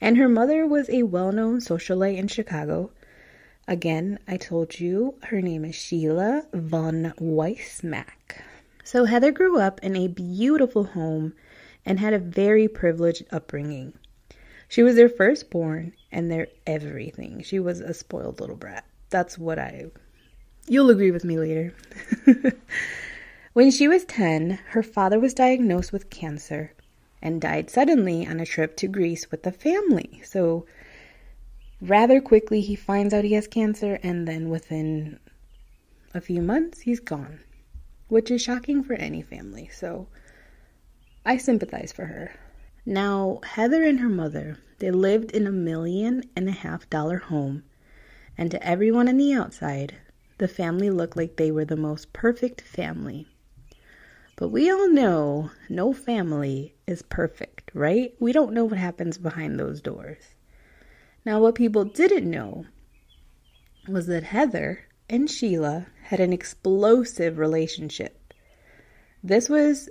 and 0.00 0.16
her 0.16 0.28
mother 0.28 0.66
was 0.66 0.90
a 0.90 1.04
well 1.04 1.32
known 1.32 1.58
socialite 1.58 2.16
in 2.16 2.28
Chicago. 2.28 2.90
Again, 3.68 4.18
I 4.28 4.36
told 4.36 4.78
you 4.78 5.14
her 5.24 5.40
name 5.40 5.64
is 5.64 5.74
Sheila 5.74 6.46
von 6.52 7.12
Weissmack. 7.18 8.42
So 8.84 9.04
Heather 9.04 9.32
grew 9.32 9.58
up 9.58 9.80
in 9.82 9.96
a 9.96 10.06
beautiful 10.06 10.84
home 10.84 11.34
and 11.84 11.98
had 11.98 12.12
a 12.12 12.18
very 12.18 12.68
privileged 12.68 13.24
upbringing. 13.32 13.94
She 14.68 14.82
was 14.82 14.96
their 14.96 15.08
firstborn 15.08 15.94
and 16.12 16.30
their 16.30 16.48
everything. 16.66 17.42
She 17.42 17.58
was 17.58 17.80
a 17.80 17.94
spoiled 17.94 18.40
little 18.40 18.56
brat. 18.56 18.84
That's 19.10 19.38
what 19.38 19.58
I. 19.58 19.86
You'll 20.68 20.90
agree 20.90 21.10
with 21.10 21.24
me 21.24 21.38
later. 21.38 21.74
when 23.56 23.70
she 23.70 23.88
was 23.88 24.04
10, 24.04 24.58
her 24.72 24.82
father 24.82 25.18
was 25.18 25.32
diagnosed 25.32 25.90
with 25.90 26.10
cancer 26.10 26.74
and 27.22 27.40
died 27.40 27.70
suddenly 27.70 28.26
on 28.26 28.38
a 28.38 28.44
trip 28.44 28.76
to 28.76 28.86
Greece 28.86 29.30
with 29.30 29.44
the 29.44 29.50
family. 29.50 30.20
So, 30.26 30.66
rather 31.80 32.20
quickly, 32.20 32.60
he 32.60 32.74
finds 32.74 33.14
out 33.14 33.24
he 33.24 33.32
has 33.32 33.48
cancer, 33.48 33.98
and 34.02 34.28
then 34.28 34.50
within 34.50 35.18
a 36.12 36.20
few 36.20 36.42
months, 36.42 36.80
he's 36.80 37.00
gone, 37.00 37.40
which 38.08 38.30
is 38.30 38.42
shocking 38.42 38.84
for 38.84 38.92
any 38.92 39.22
family. 39.22 39.70
So, 39.72 40.08
I 41.24 41.38
sympathize 41.38 41.92
for 41.92 42.04
her. 42.04 42.32
Now, 42.84 43.40
Heather 43.42 43.82
and 43.84 44.00
her 44.00 44.10
mother, 44.10 44.58
they 44.80 44.90
lived 44.90 45.30
in 45.30 45.46
a 45.46 45.50
million 45.50 46.24
and 46.36 46.46
a 46.50 46.52
half 46.52 46.90
dollar 46.90 47.16
home, 47.16 47.62
and 48.36 48.50
to 48.50 48.62
everyone 48.62 49.08
on 49.08 49.16
the 49.16 49.32
outside, 49.32 49.94
the 50.36 50.46
family 50.46 50.90
looked 50.90 51.16
like 51.16 51.36
they 51.36 51.50
were 51.50 51.64
the 51.64 51.74
most 51.74 52.12
perfect 52.12 52.60
family. 52.60 53.26
But 54.36 54.48
we 54.48 54.70
all 54.70 54.90
know 54.90 55.50
no 55.70 55.94
family 55.94 56.74
is 56.86 57.00
perfect, 57.02 57.70
right? 57.72 58.14
We 58.20 58.32
don't 58.32 58.52
know 58.52 58.66
what 58.66 58.78
happens 58.78 59.16
behind 59.16 59.58
those 59.58 59.80
doors. 59.80 60.22
Now, 61.24 61.40
what 61.40 61.54
people 61.54 61.84
didn't 61.84 62.30
know 62.30 62.66
was 63.88 64.06
that 64.06 64.24
Heather 64.24 64.84
and 65.08 65.30
Sheila 65.30 65.86
had 66.02 66.20
an 66.20 66.32
explosive 66.32 67.38
relationship. 67.38 68.34
This 69.24 69.48
was 69.48 69.88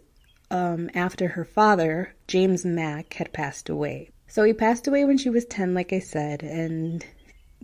um, 0.51 0.89
after 0.93 1.29
her 1.29 1.43
father, 1.43 2.13
James 2.27 2.65
Mack, 2.65 3.13
had 3.15 3.33
passed 3.33 3.67
away. 3.67 4.11
So 4.27 4.43
he 4.43 4.53
passed 4.53 4.87
away 4.87 5.05
when 5.05 5.17
she 5.17 5.29
was 5.29 5.45
10, 5.45 5.73
like 5.73 5.91
I 5.91 5.99
said, 5.99 6.43
and 6.43 7.05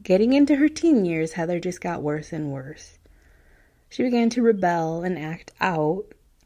getting 0.02 0.34
into 0.34 0.56
her 0.56 0.68
teen 0.68 1.06
years, 1.06 1.34
Heather 1.34 1.60
just 1.60 1.82
got 1.82 2.02
worse 2.02 2.34
and 2.34 2.52
worse. 2.52 2.98
She 3.90 4.04
began 4.04 4.30
to 4.32 4.42
rebel 4.42 5.04
and 5.04 5.20
act 5.20 5.52
out, 5.60 6.06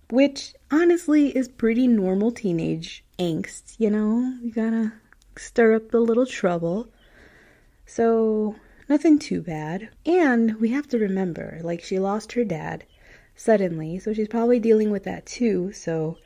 which 0.10 0.54
honestly 0.72 1.36
is 1.36 1.48
pretty 1.48 1.88
normal 1.88 2.32
teenage 2.32 3.04
angst, 3.18 3.76
you 3.78 3.90
know? 3.90 4.38
You 4.42 4.52
gotta 4.52 4.94
stir 5.38 5.76
up 5.76 5.92
the 5.92 6.00
little 6.00 6.26
trouble. 6.26 6.90
So, 7.86 8.56
nothing 8.88 9.20
too 9.20 9.42
bad. 9.42 9.90
And 10.06 10.60
we 10.60 10.70
have 10.70 10.88
to 10.90 11.00
remember, 11.00 11.60
like, 11.64 11.84
she 11.84 12.00
lost 12.00 12.34
her 12.34 12.44
dad 12.44 12.84
suddenly, 13.36 14.00
so 14.00 14.14
she's 14.14 14.28
probably 14.28 14.60
dealing 14.60 14.92
with 14.92 15.04
that 15.04 15.26
too. 15.26 15.72
So, 15.72 16.18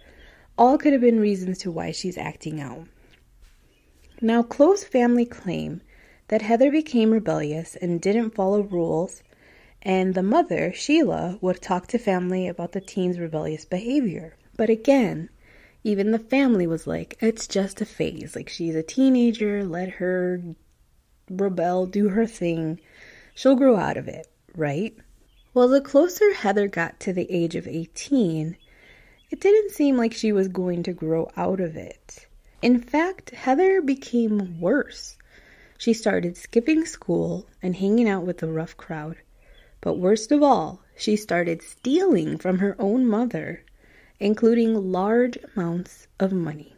all 0.57 0.77
could 0.77 0.93
have 0.93 1.01
been 1.01 1.19
reasons 1.19 1.57
to 1.59 1.71
why 1.71 1.91
she's 1.91 2.17
acting 2.17 2.59
out. 2.59 2.88
Now, 4.21 4.43
close 4.43 4.83
family 4.83 5.25
claim 5.25 5.81
that 6.27 6.41
Heather 6.41 6.69
became 6.69 7.12
rebellious 7.12 7.75
and 7.77 8.01
didn't 8.01 8.36
follow 8.36 8.62
rules, 8.62 9.24
and 9.81 10.13
the 10.13 10.24
mother, 10.24 10.74
Sheila, 10.74 11.38
would 11.41 11.62
talk 11.62 11.88
to 11.88 11.98
family 11.98 12.48
about 12.48 12.74
the 12.74 12.81
teen's 12.81 13.19
rebellious 13.19 13.65
behavior. 13.65 14.36
But 14.57 14.69
again, 14.69 15.29
even 15.83 16.12
the 16.12 16.19
family 16.19 16.67
was 16.67 16.86
like, 16.86 17.17
it's 17.21 17.48
just 17.48 17.79
a 17.79 17.86
phase. 17.86 18.36
Like, 18.36 18.50
she's 18.50 18.75
a 18.75 18.83
teenager, 18.83 19.63
let 19.63 19.89
her 19.91 20.41
rebel, 21.29 21.86
do 21.86 22.09
her 22.09 22.25
thing. 22.25 22.79
She'll 23.33 23.55
grow 23.55 23.77
out 23.77 23.95
of 23.95 24.07
it, 24.07 24.27
right? 24.55 24.93
Well, 25.53 25.69
the 25.69 25.81
closer 25.81 26.33
Heather 26.33 26.67
got 26.67 27.00
to 27.01 27.13
the 27.13 27.31
age 27.31 27.55
of 27.55 27.67
18, 27.67 28.57
it 29.31 29.39
didn't 29.39 29.71
seem 29.71 29.95
like 29.95 30.13
she 30.13 30.31
was 30.31 30.48
going 30.48 30.83
to 30.83 30.93
grow 30.93 31.29
out 31.38 31.59
of 31.59 31.75
it. 31.77 32.27
In 32.62 32.81
fact, 32.81 33.29
Heather 33.29 33.81
became 33.81 34.59
worse. 34.59 35.17
She 35.77 35.93
started 35.93 36.36
skipping 36.36 36.86
school 36.86 37.48
and 37.62 37.75
hanging 37.75 38.09
out 38.09 38.25
with 38.25 38.39
the 38.39 38.51
rough 38.51 38.75
crowd. 38.75 39.17
But 39.81 39.98
worst 39.98 40.31
of 40.31 40.43
all, 40.43 40.81
she 40.98 41.15
started 41.15 41.62
stealing 41.62 42.38
from 42.38 42.59
her 42.59 42.75
own 42.79 43.07
mother, 43.07 43.63
including 44.19 44.91
large 44.91 45.38
amounts 45.55 46.07
of 46.19 46.33
money. 46.33 46.75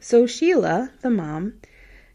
So 0.00 0.26
Sheila, 0.26 0.92
the 1.02 1.10
mom, 1.10 1.60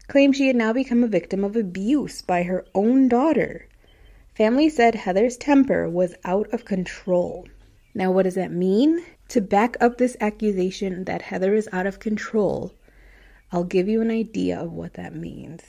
claimed 0.08 0.36
she 0.36 0.48
had 0.48 0.56
now 0.56 0.72
become 0.72 1.04
a 1.04 1.08
victim 1.08 1.44
of 1.44 1.54
abuse 1.54 2.20
by 2.22 2.42
her 2.42 2.64
own 2.74 3.08
daughter. 3.08 3.68
Family 4.34 4.68
said 4.68 4.94
Heather's 4.94 5.36
temper 5.36 5.88
was 5.88 6.14
out 6.24 6.52
of 6.52 6.64
control. 6.64 7.46
Now, 7.94 8.10
what 8.10 8.24
does 8.24 8.34
that 8.34 8.52
mean? 8.52 9.04
To 9.28 9.40
back 9.40 9.76
up 9.80 9.98
this 9.98 10.16
accusation 10.20 11.04
that 11.04 11.22
Heather 11.22 11.54
is 11.54 11.68
out 11.72 11.86
of 11.86 12.00
control, 12.00 12.72
I'll 13.52 13.64
give 13.64 13.88
you 13.88 14.00
an 14.00 14.10
idea 14.10 14.58
of 14.58 14.72
what 14.72 14.94
that 14.94 15.14
means. 15.14 15.62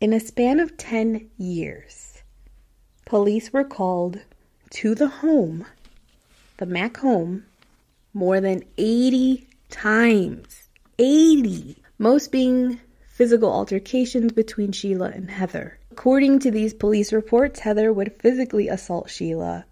In 0.00 0.14
a 0.14 0.20
span 0.20 0.60
of 0.60 0.78
10 0.78 1.30
years, 1.36 2.09
police 3.10 3.52
were 3.52 3.64
called 3.64 4.20
to 4.70 4.94
the 4.94 5.08
home, 5.08 5.66
the 6.58 6.64
Mack 6.64 6.98
home, 6.98 7.44
more 8.14 8.40
than 8.40 8.62
80 8.78 9.48
times. 9.68 10.68
80! 10.96 11.82
Most 11.98 12.30
being 12.30 12.78
physical 13.08 13.52
altercations 13.52 14.30
between 14.30 14.70
Sheila 14.70 15.08
and 15.08 15.28
Heather. 15.28 15.76
According 15.90 16.38
to 16.38 16.52
these 16.52 16.72
police 16.72 17.12
reports, 17.12 17.58
Heather 17.58 17.92
would 17.92 18.14
physically 18.20 18.68
assault 18.68 19.10
Sheila 19.10 19.64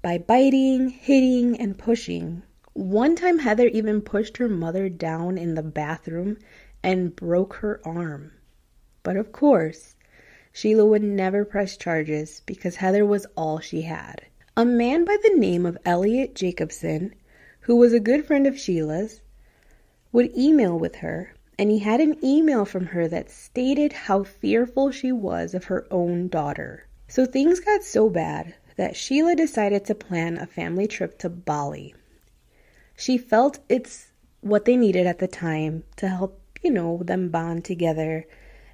by 0.00 0.16
biting, 0.16 0.88
hitting, 0.88 1.60
and 1.60 1.76
pushing. 1.76 2.42
One 2.72 3.14
time, 3.14 3.40
Heather 3.40 3.66
even 3.66 4.00
pushed 4.00 4.38
her 4.38 4.48
mother 4.48 4.88
down 4.88 5.36
in 5.36 5.54
the 5.54 5.62
bathroom 5.62 6.38
and 6.82 7.14
broke 7.14 7.56
her 7.56 7.82
arm. 7.84 8.32
But 9.02 9.18
of 9.18 9.32
course, 9.32 9.96
Sheila 10.54 10.84
would 10.84 11.02
never 11.02 11.46
press 11.46 11.78
charges 11.78 12.42
because 12.44 12.76
Heather 12.76 13.06
was 13.06 13.26
all 13.36 13.58
she 13.58 13.82
had. 13.82 14.26
A 14.54 14.66
man 14.66 15.06
by 15.06 15.16
the 15.22 15.34
name 15.34 15.64
of 15.64 15.78
Elliot 15.86 16.34
Jacobson, 16.34 17.14
who 17.60 17.76
was 17.76 17.94
a 17.94 18.00
good 18.00 18.26
friend 18.26 18.46
of 18.46 18.58
Sheila's, 18.58 19.22
would 20.12 20.36
email 20.36 20.78
with 20.78 20.96
her, 20.96 21.32
and 21.58 21.70
he 21.70 21.78
had 21.78 22.02
an 22.02 22.22
email 22.22 22.66
from 22.66 22.84
her 22.86 23.08
that 23.08 23.30
stated 23.30 23.94
how 23.94 24.24
fearful 24.24 24.90
she 24.90 25.10
was 25.10 25.54
of 25.54 25.64
her 25.64 25.86
own 25.90 26.28
daughter. 26.28 26.86
So 27.08 27.24
things 27.24 27.58
got 27.58 27.82
so 27.82 28.10
bad 28.10 28.54
that 28.76 28.94
Sheila 28.94 29.34
decided 29.34 29.86
to 29.86 29.94
plan 29.94 30.36
a 30.36 30.46
family 30.46 30.86
trip 30.86 31.18
to 31.20 31.30
Bali. 31.30 31.94
She 32.94 33.16
felt 33.16 33.60
it's 33.70 34.12
what 34.42 34.66
they 34.66 34.76
needed 34.76 35.06
at 35.06 35.18
the 35.18 35.28
time 35.28 35.84
to 35.96 36.08
help, 36.08 36.42
you 36.62 36.70
know, 36.70 37.02
them 37.02 37.30
bond 37.30 37.64
together 37.64 38.26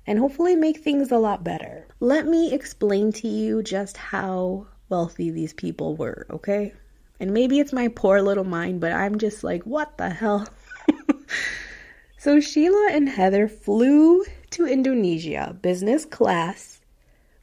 and 0.08 0.18
hopefully 0.18 0.56
make 0.56 0.78
things 0.78 1.12
a 1.12 1.18
lot 1.18 1.44
better. 1.44 1.86
Let 2.00 2.26
me 2.26 2.54
explain 2.54 3.12
to 3.12 3.28
you 3.28 3.62
just 3.62 3.98
how 3.98 4.66
wealthy 4.88 5.30
these 5.30 5.52
people 5.52 5.96
were, 5.96 6.26
okay? 6.30 6.72
And 7.20 7.34
maybe 7.34 7.60
it's 7.60 7.74
my 7.74 7.88
poor 7.88 8.22
little 8.22 8.44
mind, 8.44 8.80
but 8.80 8.90
I'm 8.90 9.18
just 9.18 9.44
like, 9.44 9.64
what 9.64 9.98
the 9.98 10.08
hell? 10.08 10.48
so 12.18 12.40
Sheila 12.40 12.88
and 12.90 13.06
Heather 13.06 13.48
flew 13.48 14.24
to 14.52 14.64
Indonesia 14.64 15.54
business 15.60 16.06
class, 16.06 16.80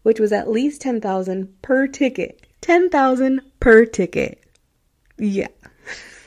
which 0.02 0.20
was 0.20 0.32
at 0.32 0.50
least 0.50 0.82
10,000 0.82 1.62
per 1.62 1.86
ticket. 1.86 2.48
10,000 2.62 3.42
per 3.60 3.86
ticket. 3.86 4.44
Yeah. 5.20 5.50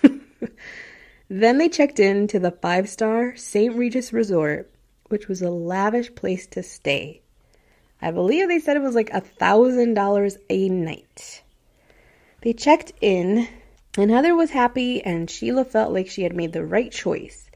then 1.28 1.58
they 1.58 1.68
checked 1.68 1.98
in 1.98 2.28
to 2.28 2.38
the 2.38 2.52
five 2.52 2.88
star 2.88 3.34
St. 3.34 3.74
Regis 3.74 4.12
Resort, 4.12 4.70
which 5.08 5.28
was 5.28 5.42
a 5.42 5.50
lavish 5.50 6.14
place 6.14 6.46
to 6.46 6.62
stay. 6.62 7.20
I 8.00 8.10
believe 8.10 8.48
they 8.48 8.60
said 8.60 8.76
it 8.76 8.82
was 8.82 8.94
like 8.94 9.10
a 9.10 9.20
thousand 9.20 9.94
dollars 9.94 10.38
a 10.48 10.68
night. 10.68 11.42
They 12.42 12.52
checked 12.52 12.92
in, 13.00 13.48
and 13.96 14.10
Heather 14.10 14.34
was 14.34 14.50
happy, 14.50 15.02
and 15.02 15.28
Sheila 15.28 15.64
felt 15.64 15.92
like 15.92 16.08
she 16.08 16.22
had 16.22 16.36
made 16.36 16.52
the 16.52 16.64
right 16.64 16.92
choice. 16.92 17.50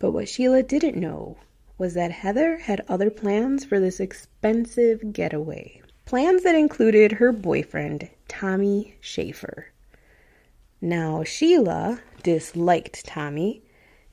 But 0.00 0.10
what 0.10 0.28
Sheila 0.28 0.62
didn't 0.62 0.96
know 0.96 1.36
was 1.78 1.94
that 1.94 2.10
Heather 2.10 2.58
had 2.58 2.84
other 2.88 3.10
plans 3.10 3.64
for 3.64 3.78
this 3.78 4.00
expensive 4.00 5.12
getaway. 5.12 5.80
Plans 6.04 6.42
that 6.42 6.56
included 6.56 7.12
her 7.12 7.30
boyfriend, 7.30 8.10
Tommy 8.26 8.96
Schaefer. 9.00 9.68
Now, 10.80 11.22
Sheila 11.22 12.00
disliked 12.22 13.06
Tommy 13.06 13.62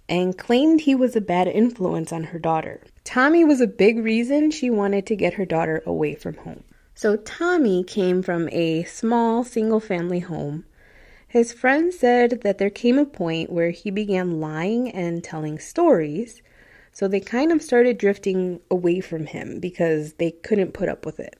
and 0.09 0.37
claimed 0.37 0.81
he 0.81 0.95
was 0.95 1.15
a 1.15 1.21
bad 1.21 1.47
influence 1.47 2.11
on 2.11 2.25
her 2.25 2.39
daughter. 2.39 2.81
Tommy 3.03 3.43
was 3.43 3.61
a 3.61 3.67
big 3.67 3.99
reason 3.99 4.51
she 4.51 4.69
wanted 4.69 5.05
to 5.05 5.15
get 5.15 5.33
her 5.33 5.45
daughter 5.45 5.83
away 5.85 6.15
from 6.15 6.35
home. 6.37 6.63
So, 6.95 7.17
Tommy 7.17 7.83
came 7.83 8.23
from 8.23 8.49
a 8.51 8.83
small 8.85 9.43
single 9.43 9.79
family 9.79 10.19
home. 10.19 10.65
His 11.27 11.53
friends 11.53 11.99
said 11.99 12.41
that 12.41 12.57
there 12.57 12.69
came 12.69 12.97
a 12.97 13.05
point 13.05 13.51
where 13.51 13.71
he 13.71 13.91
began 13.91 14.39
lying 14.39 14.89
and 14.91 15.23
telling 15.23 15.59
stories, 15.59 16.41
so 16.91 17.07
they 17.07 17.19
kind 17.19 17.51
of 17.51 17.61
started 17.61 17.97
drifting 17.97 18.61
away 18.71 19.01
from 19.01 19.25
him 19.27 19.59
because 19.59 20.13
they 20.13 20.31
couldn't 20.31 20.73
put 20.73 20.89
up 20.89 21.05
with 21.05 21.19
it. 21.19 21.39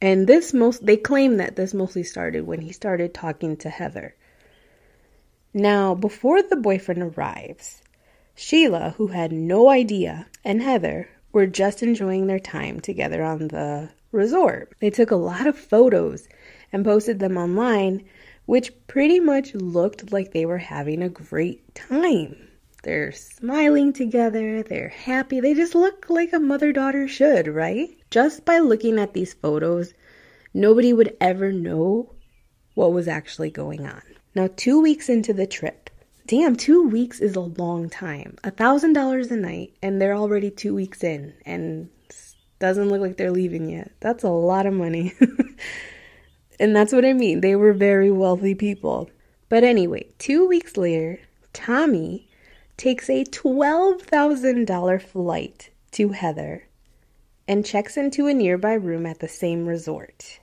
And 0.00 0.26
this 0.26 0.54
most 0.54 0.86
they 0.86 0.96
claim 0.96 1.36
that 1.38 1.56
this 1.56 1.74
mostly 1.74 2.04
started 2.04 2.46
when 2.46 2.60
he 2.60 2.72
started 2.72 3.12
talking 3.12 3.56
to 3.58 3.68
Heather. 3.68 4.14
Now, 5.52 5.94
before 5.94 6.40
the 6.40 6.56
boyfriend 6.56 7.02
arrives, 7.02 7.82
Sheila, 8.40 8.94
who 8.96 9.08
had 9.08 9.32
no 9.32 9.68
idea, 9.68 10.28
and 10.44 10.62
Heather 10.62 11.08
were 11.32 11.48
just 11.48 11.82
enjoying 11.82 12.28
their 12.28 12.38
time 12.38 12.78
together 12.78 13.24
on 13.24 13.48
the 13.48 13.90
resort. 14.12 14.72
They 14.78 14.90
took 14.90 15.10
a 15.10 15.16
lot 15.16 15.48
of 15.48 15.58
photos 15.58 16.28
and 16.72 16.84
posted 16.84 17.18
them 17.18 17.36
online, 17.36 18.04
which 18.46 18.72
pretty 18.86 19.18
much 19.18 19.56
looked 19.56 20.12
like 20.12 20.30
they 20.30 20.46
were 20.46 20.58
having 20.58 21.02
a 21.02 21.08
great 21.08 21.74
time. 21.74 22.36
They're 22.84 23.10
smiling 23.10 23.92
together, 23.92 24.62
they're 24.62 24.90
happy, 24.90 25.40
they 25.40 25.54
just 25.54 25.74
look 25.74 26.08
like 26.08 26.32
a 26.32 26.38
mother 26.38 26.72
daughter 26.72 27.08
should, 27.08 27.48
right? 27.48 27.88
Just 28.08 28.44
by 28.44 28.60
looking 28.60 29.00
at 29.00 29.14
these 29.14 29.34
photos, 29.34 29.94
nobody 30.54 30.92
would 30.92 31.16
ever 31.20 31.50
know 31.50 32.14
what 32.74 32.92
was 32.92 33.08
actually 33.08 33.50
going 33.50 33.84
on. 33.84 34.02
Now, 34.36 34.48
two 34.54 34.80
weeks 34.80 35.08
into 35.08 35.32
the 35.32 35.48
trip, 35.48 35.90
damn, 36.28 36.54
two 36.54 36.86
weeks 36.86 37.20
is 37.20 37.34
a 37.34 37.40
long 37.40 37.88
time. 37.88 38.36
A 38.44 38.50
thousand 38.50 38.92
dollars 38.92 39.30
a 39.30 39.36
night, 39.36 39.72
and 39.82 40.00
they're 40.00 40.14
already 40.14 40.50
two 40.50 40.74
weeks 40.74 41.02
in, 41.02 41.34
and 41.44 41.88
doesn't 42.58 42.90
look 42.90 43.00
like 43.00 43.16
they're 43.16 43.30
leaving 43.30 43.68
yet. 43.70 43.92
That's 44.00 44.24
a 44.24 44.28
lot 44.28 44.66
of 44.66 44.74
money. 44.74 45.14
and 46.60 46.76
that's 46.76 46.92
what 46.92 47.04
I 47.04 47.14
mean. 47.14 47.40
They 47.40 47.56
were 47.56 47.72
very 47.72 48.10
wealthy 48.10 48.54
people. 48.54 49.10
But 49.48 49.64
anyway, 49.64 50.08
two 50.18 50.46
weeks 50.46 50.76
later, 50.76 51.18
Tommy 51.52 52.28
takes 52.76 53.08
a 53.08 53.24
$12,000 53.24 55.02
flight 55.02 55.70
to 55.92 56.10
Heather 56.10 56.68
and 57.46 57.64
checks 57.64 57.96
into 57.96 58.26
a 58.26 58.34
nearby 58.34 58.74
room 58.74 59.06
at 59.06 59.20
the 59.20 59.28
same 59.28 59.66
resort. 59.66 60.40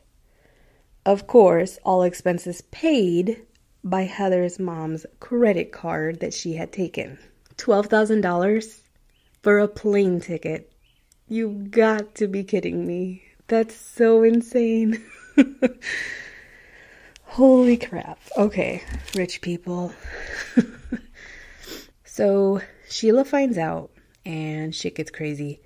Of 1.05 1.27
course, 1.27 1.77
all 1.85 2.01
expenses 2.01 2.61
paid 2.71 3.45
by 3.85 4.01
Heather's 4.01 4.57
mom's 4.57 5.05
credit 5.19 5.71
card 5.71 6.19
that 6.19 6.33
she 6.33 6.53
had 6.55 6.73
taken. 6.73 7.19
$12,000 7.57 8.79
for 9.43 9.59
a 9.59 9.67
plane 9.67 10.19
ticket. 10.19 10.71
You 11.27 11.49
got 11.69 12.15
to 12.15 12.27
be 12.27 12.43
kidding 12.43 12.85
me. 12.85 13.23
That's 13.47 13.75
so 13.75 14.23
insane. 14.23 15.05
Holy 17.25 17.77
crap. 17.77 18.19
Okay, 18.35 18.81
rich 19.15 19.41
people. 19.41 19.93
so 22.05 22.61
Sheila 22.89 23.23
finds 23.23 23.59
out 23.59 23.91
and 24.25 24.73
shit 24.73 24.95
gets 24.95 25.11
crazy. 25.11 25.61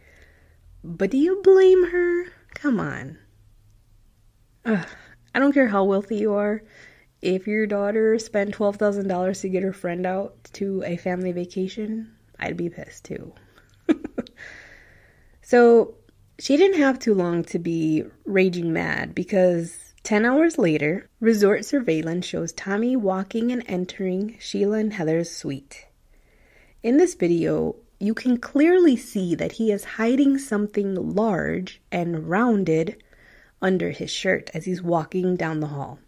But 0.84 1.10
do 1.12 1.18
you 1.18 1.42
blame 1.42 1.90
her? 1.90 2.26
Come 2.54 2.82
on. 2.82 3.18
Ugh, 4.66 4.86
I 5.34 5.40
don't 5.40 5.54
care 5.54 5.70
how 5.70 5.86
wealthy 5.86 6.18
you 6.18 6.34
are 6.34 6.64
if 7.22 7.48
your 7.48 7.68
daughter 7.68 8.18
spent 8.18 8.56
$12,000 8.56 9.42
to 9.42 9.50
get 9.50 9.64
her 9.64 9.74
friend 9.74 10.06
out 10.06 10.36
to 10.54 10.84
a 10.86 10.98
family 10.98 11.32
vacation, 11.32 12.12
I'd 12.40 12.58
be 12.58 12.70
pissed 12.70 13.06
too. 13.06 13.34
so 15.42 15.96
she 16.40 16.56
didn't 16.56 16.80
have 16.80 17.00
too 17.00 17.14
long 17.14 17.44
to 17.46 17.60
be 17.60 18.04
raging 18.26 18.72
mad 18.72 19.14
because 19.14 19.94
10 20.04 20.26
hours 20.26 20.58
later, 20.58 21.10
resort 21.20 21.66
surveillance 21.66 22.26
shows 22.26 22.54
Tommy 22.54 22.96
walking 22.96 23.52
and 23.52 23.64
entering 23.68 24.38
Sheila 24.40 24.78
and 24.78 24.94
Heather's 24.94 25.30
suite. 25.30 25.88
In 26.82 26.98
this 26.98 27.16
video, 27.16 27.76
you 28.00 28.14
can 28.14 28.38
clearly 28.38 28.96
see 28.96 29.36
that 29.36 29.54
he 29.54 29.74
is 29.74 29.84
hiding 29.84 30.38
something 30.38 30.96
large 30.96 31.82
and 31.92 32.30
rounded 32.30 33.04
under 33.62 33.92
his 33.92 34.10
shirt 34.10 34.50
as 34.54 34.64
he's 34.64 34.82
walking 34.82 35.36
down 35.36 35.60
the 35.60 35.68
hall. 35.68 36.00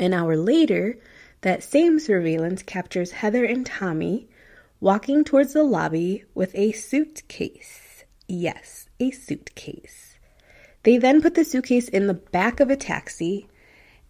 An 0.00 0.14
hour 0.14 0.36
later, 0.36 0.98
that 1.40 1.62
same 1.62 1.98
surveillance 1.98 2.62
captures 2.62 3.12
Heather 3.12 3.44
and 3.44 3.66
Tommy 3.66 4.28
walking 4.80 5.24
towards 5.24 5.52
the 5.52 5.64
lobby 5.64 6.24
with 6.34 6.54
a 6.54 6.72
suitcase. 6.72 8.04
Yes, 8.28 8.88
a 9.00 9.10
suitcase. 9.10 10.16
They 10.84 10.98
then 10.98 11.20
put 11.20 11.34
the 11.34 11.44
suitcase 11.44 11.88
in 11.88 12.06
the 12.06 12.14
back 12.14 12.60
of 12.60 12.70
a 12.70 12.76
taxi 12.76 13.48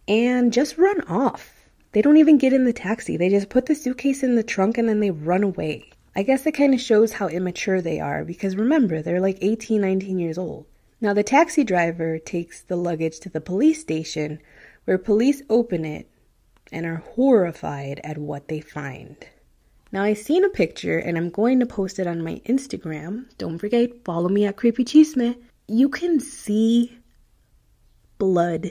and 0.07 0.53
just 0.53 0.77
run 0.77 1.01
off. 1.03 1.65
They 1.93 2.03
don't 2.03 2.19
even 2.19 2.37
get 2.37 2.53
in 2.53 2.65
the 2.65 2.73
taxi. 2.73 3.17
They 3.17 3.31
just 3.31 3.49
put 3.49 3.67
the 3.67 3.75
suitcase 3.75 4.23
in 4.23 4.35
the 4.35 4.43
trunk 4.43 4.77
and 4.77 4.89
then 4.89 5.01
they 5.01 5.11
run 5.11 5.43
away. 5.43 5.91
I 6.15 6.23
guess 6.23 6.45
it 6.47 6.53
kind 6.53 6.75
of 6.75 6.81
shows 6.81 7.13
how 7.13 7.29
immature 7.29 7.81
they 7.81 8.01
are 8.01 8.25
because 8.25 8.57
remember, 8.57 9.01
they're 9.01 9.21
like 9.21 9.39
18, 9.41 9.81
19 9.81 10.19
years 10.19 10.37
old. 10.37 10.67
Now, 11.01 11.15
the 11.15 11.23
taxi 11.23 11.63
driver 11.63 12.19
takes 12.19 12.61
the 12.61 12.77
luggage 12.77 13.21
to 13.21 13.29
the 13.29 13.41
police 13.41 13.81
station 13.81 14.41
where 14.89 14.97
police 14.97 15.43
open 15.51 15.85
it 15.85 16.09
and 16.73 16.87
are 16.87 17.03
horrified 17.15 18.01
at 18.03 18.17
what 18.17 18.49
they 18.49 18.59
find. 18.59 19.19
Now, 19.93 20.03
I've 20.03 20.17
seen 20.17 20.47
a 20.47 20.49
picture 20.49 20.97
and 20.97 21.19
I'm 21.19 21.29
going 21.29 21.61
to 21.61 21.67
post 21.67 21.99
it 21.99 22.07
on 22.07 22.25
my 22.25 22.41
Instagram. 22.47 23.27
Don't 23.37 23.59
forget, 23.59 24.03
follow 24.07 24.31
me 24.31 24.47
at 24.47 24.57
Creepy 24.57 24.87
Chisme. 24.87 25.37
You 25.67 25.91
can 25.91 26.21
see 26.21 26.99
blood 28.17 28.71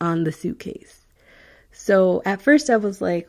on 0.00 0.24
the 0.24 0.32
suitcase. 0.32 1.06
So 1.70 2.20
at 2.24 2.42
first 2.42 2.68
I 2.68 2.76
was 2.76 3.00
like, 3.00 3.28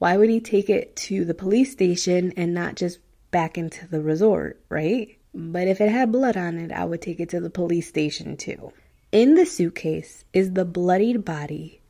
why 0.00 0.16
would 0.16 0.30
he 0.30 0.40
take 0.40 0.68
it 0.68 0.96
to 0.96 1.24
the 1.24 1.34
police 1.34 1.70
station 1.70 2.32
and 2.36 2.52
not 2.52 2.74
just 2.74 2.98
back 3.30 3.56
into 3.56 3.86
the 3.86 4.00
resort, 4.00 4.60
right? 4.68 5.16
But 5.32 5.68
if 5.68 5.80
it 5.80 5.92
had 5.92 6.10
blood 6.10 6.36
on 6.36 6.58
it, 6.58 6.72
I 6.72 6.84
would 6.84 7.00
take 7.00 7.20
it 7.20 7.28
to 7.28 7.38
the 7.38 7.48
police 7.48 7.86
station 7.86 8.36
too. 8.36 8.72
In 9.14 9.36
the 9.36 9.46
suitcase 9.46 10.24
is 10.32 10.54
the 10.54 10.64
bloodied 10.64 11.24
body 11.24 11.80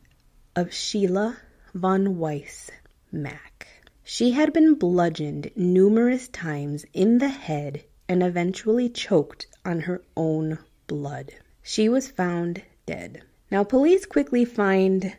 of 0.54 0.74
Sheila 0.74 1.38
von 1.72 2.18
Weiss 2.18 2.70
Mack. 3.10 3.66
She 4.02 4.32
had 4.32 4.52
been 4.52 4.74
bludgeoned 4.74 5.50
numerous 5.56 6.28
times 6.28 6.84
in 6.92 7.16
the 7.16 7.30
head 7.30 7.82
and 8.10 8.22
eventually 8.22 8.90
choked 8.90 9.46
on 9.64 9.80
her 9.80 10.02
own 10.14 10.58
blood. 10.86 11.32
She 11.62 11.88
was 11.88 12.10
found 12.10 12.62
dead. 12.84 13.22
Now, 13.50 13.64
police 13.64 14.04
quickly 14.04 14.44
find 14.44 15.16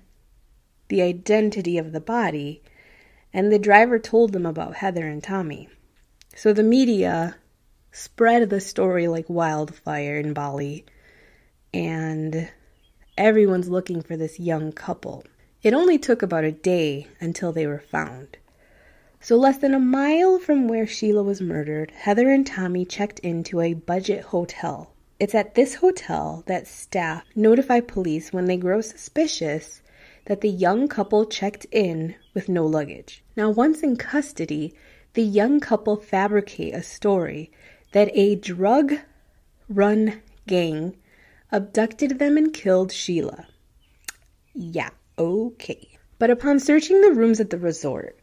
the 0.90 1.02
identity 1.02 1.80
of 1.80 1.92
the 1.92 2.00
body, 2.00 2.62
and 3.34 3.52
the 3.52 3.58
driver 3.58 3.98
told 3.98 4.32
them 4.32 4.46
about 4.46 4.76
Heather 4.76 5.08
and 5.08 5.24
Tommy. 5.24 5.70
So 6.36 6.54
the 6.54 6.62
media 6.62 7.38
spread 7.92 8.52
the 8.52 8.62
story 8.62 9.08
like 9.08 9.28
wildfire 9.28 10.20
in 10.20 10.34
Bali 10.34 10.86
and 11.76 12.48
everyone's 13.18 13.68
looking 13.68 14.02
for 14.02 14.16
this 14.16 14.40
young 14.40 14.72
couple. 14.72 15.26
It 15.62 15.74
only 15.74 15.98
took 15.98 16.22
about 16.22 16.46
a 16.46 16.52
day 16.54 17.08
until 17.20 17.52
they 17.52 17.68
were 17.68 17.80
found. 17.80 18.38
So, 19.20 19.36
less 19.36 19.58
than 19.58 19.74
a 19.74 19.80
mile 19.80 20.40
from 20.40 20.70
where 20.70 20.88
Sheila 20.88 21.22
was 21.22 21.42
murdered, 21.42 21.92
Heather 21.92 22.30
and 22.30 22.48
Tommy 22.48 22.86
checked 22.86 23.20
into 23.20 23.60
a 23.60 23.74
budget 23.74 24.24
hotel. 24.24 24.94
It's 25.20 25.36
at 25.36 25.56
this 25.56 25.76
hotel 25.76 26.44
that 26.46 26.66
staff 26.66 27.26
notify 27.36 27.82
police 27.82 28.32
when 28.32 28.46
they 28.46 28.56
grow 28.56 28.80
suspicious 28.80 29.82
that 30.28 30.40
the 30.40 30.50
young 30.50 30.88
couple 30.88 31.26
checked 31.26 31.66
in 31.74 32.16
with 32.34 32.48
no 32.48 32.66
luggage. 32.66 33.22
Now, 33.36 33.50
once 33.50 33.84
in 33.84 33.98
custody, 33.98 34.74
the 35.14 35.24
young 35.24 35.60
couple 35.60 35.98
fabricate 35.98 36.74
a 36.74 36.84
story 36.84 37.52
that 37.92 38.12
a 38.14 38.36
drug 38.36 38.94
run 39.68 40.22
gang 40.48 40.96
abducted 41.52 42.20
them 42.20 42.38
and 42.38 42.54
killed 42.54 42.92
Sheila. 42.92 43.48
Yeah, 44.54 44.90
okay. 45.18 45.98
But 46.18 46.30
upon 46.30 46.60
searching 46.60 47.02
the 47.02 47.12
rooms 47.12 47.40
at 47.40 47.50
the 47.50 47.58
resort, 47.58 48.18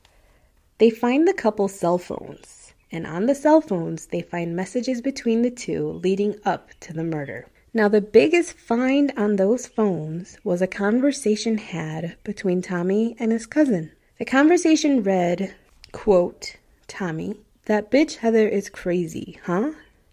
they 0.78 0.90
find 0.90 1.28
the 1.28 1.34
couple's 1.34 1.78
cell 1.78 1.98
phones, 1.98 2.72
and 2.90 3.06
on 3.06 3.26
the 3.26 3.34
cell 3.34 3.60
phones, 3.60 4.06
they 4.06 4.22
find 4.22 4.56
messages 4.56 5.00
between 5.00 5.42
the 5.42 5.50
two 5.50 5.88
leading 6.02 6.36
up 6.44 6.70
to 6.80 6.92
the 6.92 7.04
murder. 7.04 7.46
Now, 7.74 7.88
the 7.88 8.00
biggest 8.00 8.52
find 8.54 9.12
on 9.16 9.36
those 9.36 9.66
phones 9.66 10.38
was 10.44 10.60
a 10.60 10.66
conversation 10.66 11.56
had 11.58 12.16
between 12.22 12.60
Tommy 12.60 13.16
and 13.18 13.32
his 13.32 13.46
cousin. 13.46 13.92
The 14.18 14.26
conversation 14.26 15.02
read, 15.02 15.54
quote, 15.90 16.56
Tommy, 16.86 17.36
that 17.66 17.90
bitch 17.90 18.16
Heather 18.16 18.46
is 18.46 18.68
crazy, 18.68 19.40
huh? 19.44 19.72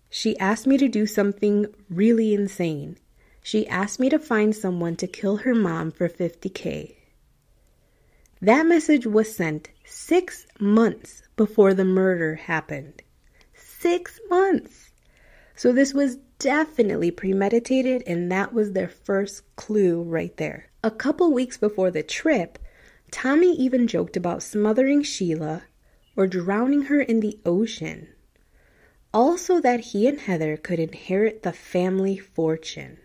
She 0.09 0.37
asked 0.39 0.65
me 0.65 0.77
to 0.77 0.87
do 0.87 1.05
something 1.05 1.67
really 1.89 2.33
insane. 2.33 2.97
She 3.43 3.67
asked 3.67 3.99
me 3.99 4.09
to 4.09 4.19
find 4.19 4.55
someone 4.55 4.95
to 4.97 5.07
kill 5.07 5.37
her 5.37 5.53
mom 5.53 5.91
for 5.91 6.09
50K. 6.09 6.95
That 8.41 8.65
message 8.65 9.05
was 9.05 9.35
sent 9.35 9.69
six 9.85 10.47
months 10.59 11.23
before 11.35 11.73
the 11.73 11.85
murder 11.85 12.35
happened. 12.35 13.03
Six 13.53 14.19
months! 14.29 14.91
So 15.55 15.71
this 15.71 15.93
was 15.93 16.17
definitely 16.39 17.11
premeditated, 17.11 18.03
and 18.07 18.31
that 18.31 18.53
was 18.53 18.71
their 18.71 18.87
first 18.87 19.43
clue 19.57 20.01
right 20.01 20.35
there. 20.37 20.69
A 20.83 20.89
couple 20.89 21.33
weeks 21.33 21.57
before 21.57 21.91
the 21.91 22.01
trip, 22.01 22.57
Tommy 23.11 23.55
even 23.55 23.87
joked 23.87 24.15
about 24.15 24.41
smothering 24.41 25.03
Sheila 25.03 25.63
or 26.15 26.27
drowning 26.27 26.83
her 26.83 27.01
in 27.01 27.19
the 27.19 27.37
ocean. 27.45 28.07
Also, 29.13 29.59
that 29.59 29.79
he 29.79 30.07
and 30.07 30.19
Heather 30.19 30.55
could 30.55 30.79
inherit 30.79 31.41
the 31.41 31.51
family 31.51 32.17
fortune. 32.17 32.99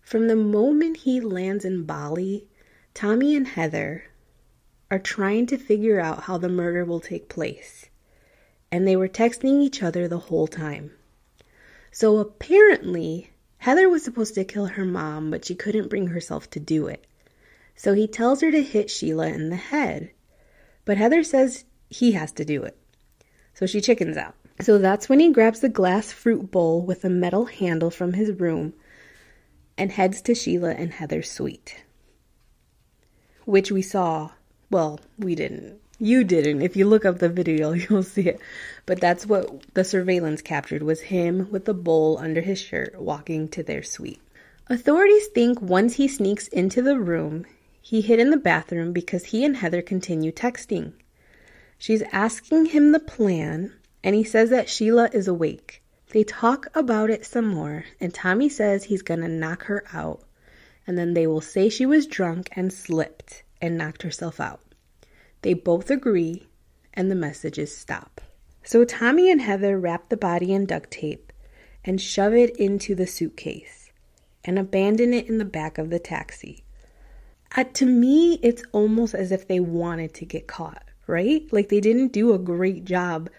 From 0.00 0.28
the 0.28 0.36
moment 0.36 0.98
he 0.98 1.20
lands 1.20 1.64
in 1.64 1.84
Bali, 1.84 2.46
Tommy 2.92 3.34
and 3.34 3.48
Heather 3.48 4.04
are 4.90 5.00
trying 5.00 5.46
to 5.46 5.58
figure 5.58 5.98
out 5.98 6.24
how 6.24 6.38
the 6.38 6.48
murder 6.48 6.84
will 6.84 7.00
take 7.00 7.28
place. 7.28 7.86
And 8.70 8.86
they 8.86 8.94
were 8.94 9.08
texting 9.08 9.60
each 9.60 9.82
other 9.82 10.06
the 10.06 10.18
whole 10.18 10.46
time. 10.46 10.92
So 11.90 12.18
apparently, 12.18 13.30
Heather 13.58 13.88
was 13.88 14.04
supposed 14.04 14.34
to 14.34 14.44
kill 14.44 14.66
her 14.66 14.84
mom, 14.84 15.30
but 15.30 15.44
she 15.44 15.54
couldn't 15.54 15.88
bring 15.88 16.08
herself 16.08 16.50
to 16.50 16.60
do 16.60 16.86
it. 16.86 17.04
So 17.74 17.94
he 17.94 18.06
tells 18.06 18.42
her 18.42 18.52
to 18.52 18.62
hit 18.62 18.90
Sheila 18.90 19.26
in 19.28 19.48
the 19.48 19.56
head. 19.56 20.10
But 20.84 20.98
Heather 20.98 21.24
says 21.24 21.64
he 21.88 22.12
has 22.12 22.30
to 22.32 22.44
do 22.44 22.62
it. 22.62 22.76
So 23.54 23.66
she 23.66 23.80
chickens 23.80 24.16
out. 24.16 24.34
So 24.60 24.78
that's 24.78 25.08
when 25.08 25.20
he 25.20 25.32
grabs 25.32 25.60
the 25.60 25.68
glass 25.68 26.12
fruit 26.12 26.50
bowl 26.50 26.80
with 26.80 27.04
a 27.04 27.10
metal 27.10 27.46
handle 27.46 27.90
from 27.90 28.12
his 28.12 28.30
room 28.32 28.74
and 29.76 29.90
heads 29.90 30.22
to 30.22 30.34
Sheila 30.34 30.70
and 30.70 30.92
Heather's 30.92 31.30
suite. 31.30 31.84
Which 33.44 33.72
we 33.72 33.82
saw. 33.82 34.30
Well, 34.70 35.00
we 35.18 35.34
didn't. 35.34 35.80
You 35.98 36.24
didn't. 36.24 36.62
If 36.62 36.76
you 36.76 36.86
look 36.86 37.04
up 37.04 37.18
the 37.18 37.28
video, 37.28 37.72
you'll 37.72 38.02
see 38.02 38.28
it. 38.28 38.40
But 38.86 39.00
that's 39.00 39.26
what 39.26 39.74
the 39.74 39.84
surveillance 39.84 40.42
captured 40.42 40.82
was 40.82 41.00
him 41.00 41.50
with 41.50 41.64
the 41.64 41.74
bowl 41.74 42.18
under 42.18 42.40
his 42.40 42.60
shirt 42.60 43.00
walking 43.00 43.48
to 43.50 43.62
their 43.62 43.82
suite. 43.82 44.20
Authorities 44.68 45.26
think 45.28 45.60
once 45.60 45.94
he 45.94 46.08
sneaks 46.08 46.48
into 46.48 46.80
the 46.80 46.98
room, 46.98 47.44
he 47.82 48.00
hid 48.00 48.18
in 48.18 48.30
the 48.30 48.36
bathroom 48.36 48.92
because 48.92 49.26
he 49.26 49.44
and 49.44 49.56
Heather 49.56 49.82
continue 49.82 50.32
texting. 50.32 50.92
She's 51.76 52.02
asking 52.12 52.66
him 52.66 52.92
the 52.92 53.00
plan 53.00 53.74
and 54.04 54.14
he 54.14 54.22
says 54.22 54.50
that 54.50 54.68
Sheila 54.68 55.08
is 55.14 55.26
awake. 55.26 55.82
They 56.10 56.22
talk 56.22 56.68
about 56.74 57.08
it 57.08 57.24
some 57.24 57.48
more, 57.48 57.86
and 57.98 58.12
Tommy 58.12 58.50
says 58.50 58.84
he's 58.84 59.02
gonna 59.02 59.28
knock 59.28 59.64
her 59.64 59.82
out, 59.92 60.22
and 60.86 60.98
then 60.98 61.14
they 61.14 61.26
will 61.26 61.40
say 61.40 61.70
she 61.70 61.86
was 61.86 62.06
drunk 62.06 62.50
and 62.52 62.70
slipped 62.70 63.42
and 63.62 63.78
knocked 63.78 64.02
herself 64.02 64.38
out. 64.38 64.60
They 65.40 65.54
both 65.54 65.90
agree, 65.90 66.46
and 66.92 67.10
the 67.10 67.16
messages 67.16 67.74
stop. 67.74 68.20
So 68.62 68.84
Tommy 68.84 69.30
and 69.30 69.40
Heather 69.40 69.78
wrap 69.78 70.10
the 70.10 70.16
body 70.18 70.52
in 70.52 70.66
duct 70.66 70.90
tape 70.90 71.32
and 71.82 72.00
shove 72.00 72.34
it 72.34 72.54
into 72.56 72.94
the 72.94 73.06
suitcase 73.06 73.90
and 74.44 74.58
abandon 74.58 75.14
it 75.14 75.28
in 75.28 75.38
the 75.38 75.44
back 75.44 75.78
of 75.78 75.88
the 75.88 75.98
taxi. 75.98 76.62
Uh, 77.56 77.64
to 77.72 77.86
me, 77.86 78.38
it's 78.42 78.62
almost 78.72 79.14
as 79.14 79.32
if 79.32 79.48
they 79.48 79.60
wanted 79.60 80.12
to 80.14 80.26
get 80.26 80.46
caught, 80.46 80.84
right? 81.06 81.50
Like 81.52 81.70
they 81.70 81.80
didn't 81.80 82.12
do 82.12 82.34
a 82.34 82.38
great 82.38 82.84
job 82.84 83.30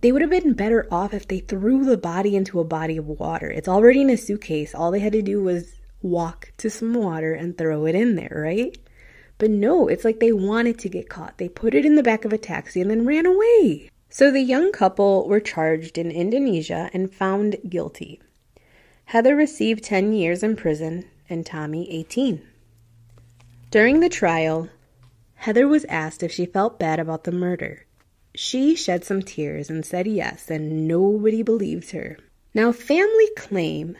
they 0.00 0.12
would 0.12 0.22
have 0.22 0.30
been 0.30 0.54
better 0.54 0.86
off 0.90 1.12
if 1.12 1.28
they 1.28 1.40
threw 1.40 1.84
the 1.84 1.96
body 1.96 2.34
into 2.34 2.60
a 2.60 2.64
body 2.64 2.96
of 2.96 3.06
water. 3.06 3.50
It's 3.50 3.68
already 3.68 4.00
in 4.00 4.10
a 4.10 4.16
suitcase. 4.16 4.74
All 4.74 4.90
they 4.90 5.00
had 5.00 5.12
to 5.12 5.22
do 5.22 5.42
was 5.42 5.80
walk 6.02 6.52
to 6.58 6.70
some 6.70 6.94
water 6.94 7.34
and 7.34 7.56
throw 7.56 7.84
it 7.84 7.94
in 7.94 8.16
there, 8.16 8.42
right? 8.44 8.76
But 9.38 9.50
no, 9.50 9.88
it's 9.88 10.04
like 10.04 10.20
they 10.20 10.32
wanted 10.32 10.78
to 10.80 10.88
get 10.88 11.08
caught. 11.08 11.38
They 11.38 11.48
put 11.48 11.74
it 11.74 11.84
in 11.84 11.96
the 11.96 12.02
back 12.02 12.24
of 12.24 12.32
a 12.32 12.38
taxi 12.38 12.80
and 12.80 12.90
then 12.90 13.06
ran 13.06 13.26
away. 13.26 13.90
So 14.08 14.30
the 14.30 14.40
young 14.40 14.72
couple 14.72 15.28
were 15.28 15.40
charged 15.40 15.96
in 15.96 16.10
Indonesia 16.10 16.90
and 16.92 17.12
found 17.12 17.56
guilty. 17.68 18.20
Heather 19.06 19.36
received 19.36 19.84
10 19.84 20.12
years 20.12 20.42
in 20.42 20.56
prison 20.56 21.04
and 21.28 21.44
Tommy 21.44 21.90
18. 21.90 22.42
During 23.70 24.00
the 24.00 24.08
trial, 24.08 24.68
Heather 25.36 25.68
was 25.68 25.84
asked 25.86 26.22
if 26.22 26.32
she 26.32 26.44
felt 26.44 26.78
bad 26.78 26.98
about 26.98 27.24
the 27.24 27.32
murder. 27.32 27.86
She 28.34 28.74
shed 28.76 29.04
some 29.04 29.22
tears 29.22 29.70
and 29.70 29.84
said 29.84 30.06
yes, 30.06 30.50
and 30.50 30.86
nobody 30.86 31.42
believed 31.42 31.90
her. 31.90 32.16
Now, 32.54 32.72
family 32.72 33.28
claim 33.36 33.96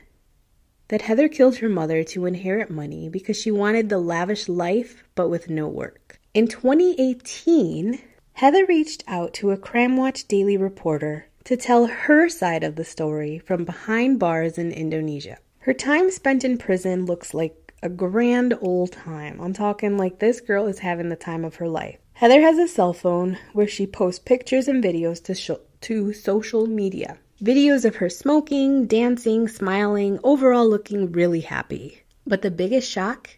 that 0.89 1.03
Heather 1.03 1.29
killed 1.29 1.57
her 1.59 1.69
mother 1.69 2.03
to 2.05 2.27
inherit 2.27 2.71
money 2.71 3.09
because 3.09 3.37
she 3.37 3.51
wanted 3.51 3.89
the 3.89 3.99
lavish 3.99 4.49
life 4.49 5.05
but 5.15 5.29
with 5.29 5.49
no 5.49 5.69
work. 5.69 6.19
In 6.35 6.49
2018, 6.49 8.01
Heather 8.35 8.65
reached 8.67 9.05
out 9.07 9.35
to 9.35 9.51
a 9.51 9.57
Crimewatch 9.57 10.27
daily 10.27 10.57
reporter 10.57 11.27
to 11.45 11.57
tell 11.57 11.87
her 11.87 12.29
side 12.29 12.65
of 12.65 12.77
the 12.77 12.85
story 12.85 13.39
from 13.39 13.65
behind 13.65 14.19
bars 14.19 14.59
in 14.59 14.73
Indonesia. 14.73 15.39
Her 15.61 15.75
time 15.75 16.11
spent 16.11 16.45
in 16.45 16.59
prison 16.59 17.07
looks 17.07 17.35
like 17.35 17.73
a 17.83 17.89
grand 17.89 18.55
old 18.61 18.93
time. 18.93 19.41
I'm 19.41 19.53
talking 19.53 19.97
like 19.97 20.19
this 20.19 20.41
girl 20.41 20.67
is 20.67 20.81
having 20.81 21.09
the 21.09 21.17
time 21.17 21.45
of 21.45 21.57
her 21.57 21.69
life. 21.69 21.99
Heather 22.21 22.43
has 22.43 22.59
a 22.59 22.69
cell 22.69 22.93
phone 22.93 23.39
where 23.55 23.67
she 23.67 23.87
posts 23.87 24.19
pictures 24.19 24.69
and 24.69 24.85
videos 24.85 25.25
to, 25.25 25.35
sh- 25.35 25.65
to 25.81 26.13
social 26.13 26.67
media. 26.67 27.17
Videos 27.43 27.87
of 27.87 27.97
her 27.97 28.11
smoking, 28.11 28.87
dancing, 28.87 29.49
smiling, 29.49 30.19
overall 30.23 30.69
looking 30.69 31.13
really 31.13 31.41
happy. 31.41 32.03
But 32.27 32.43
the 32.43 32.51
biggest 32.51 32.91
shock 32.91 33.31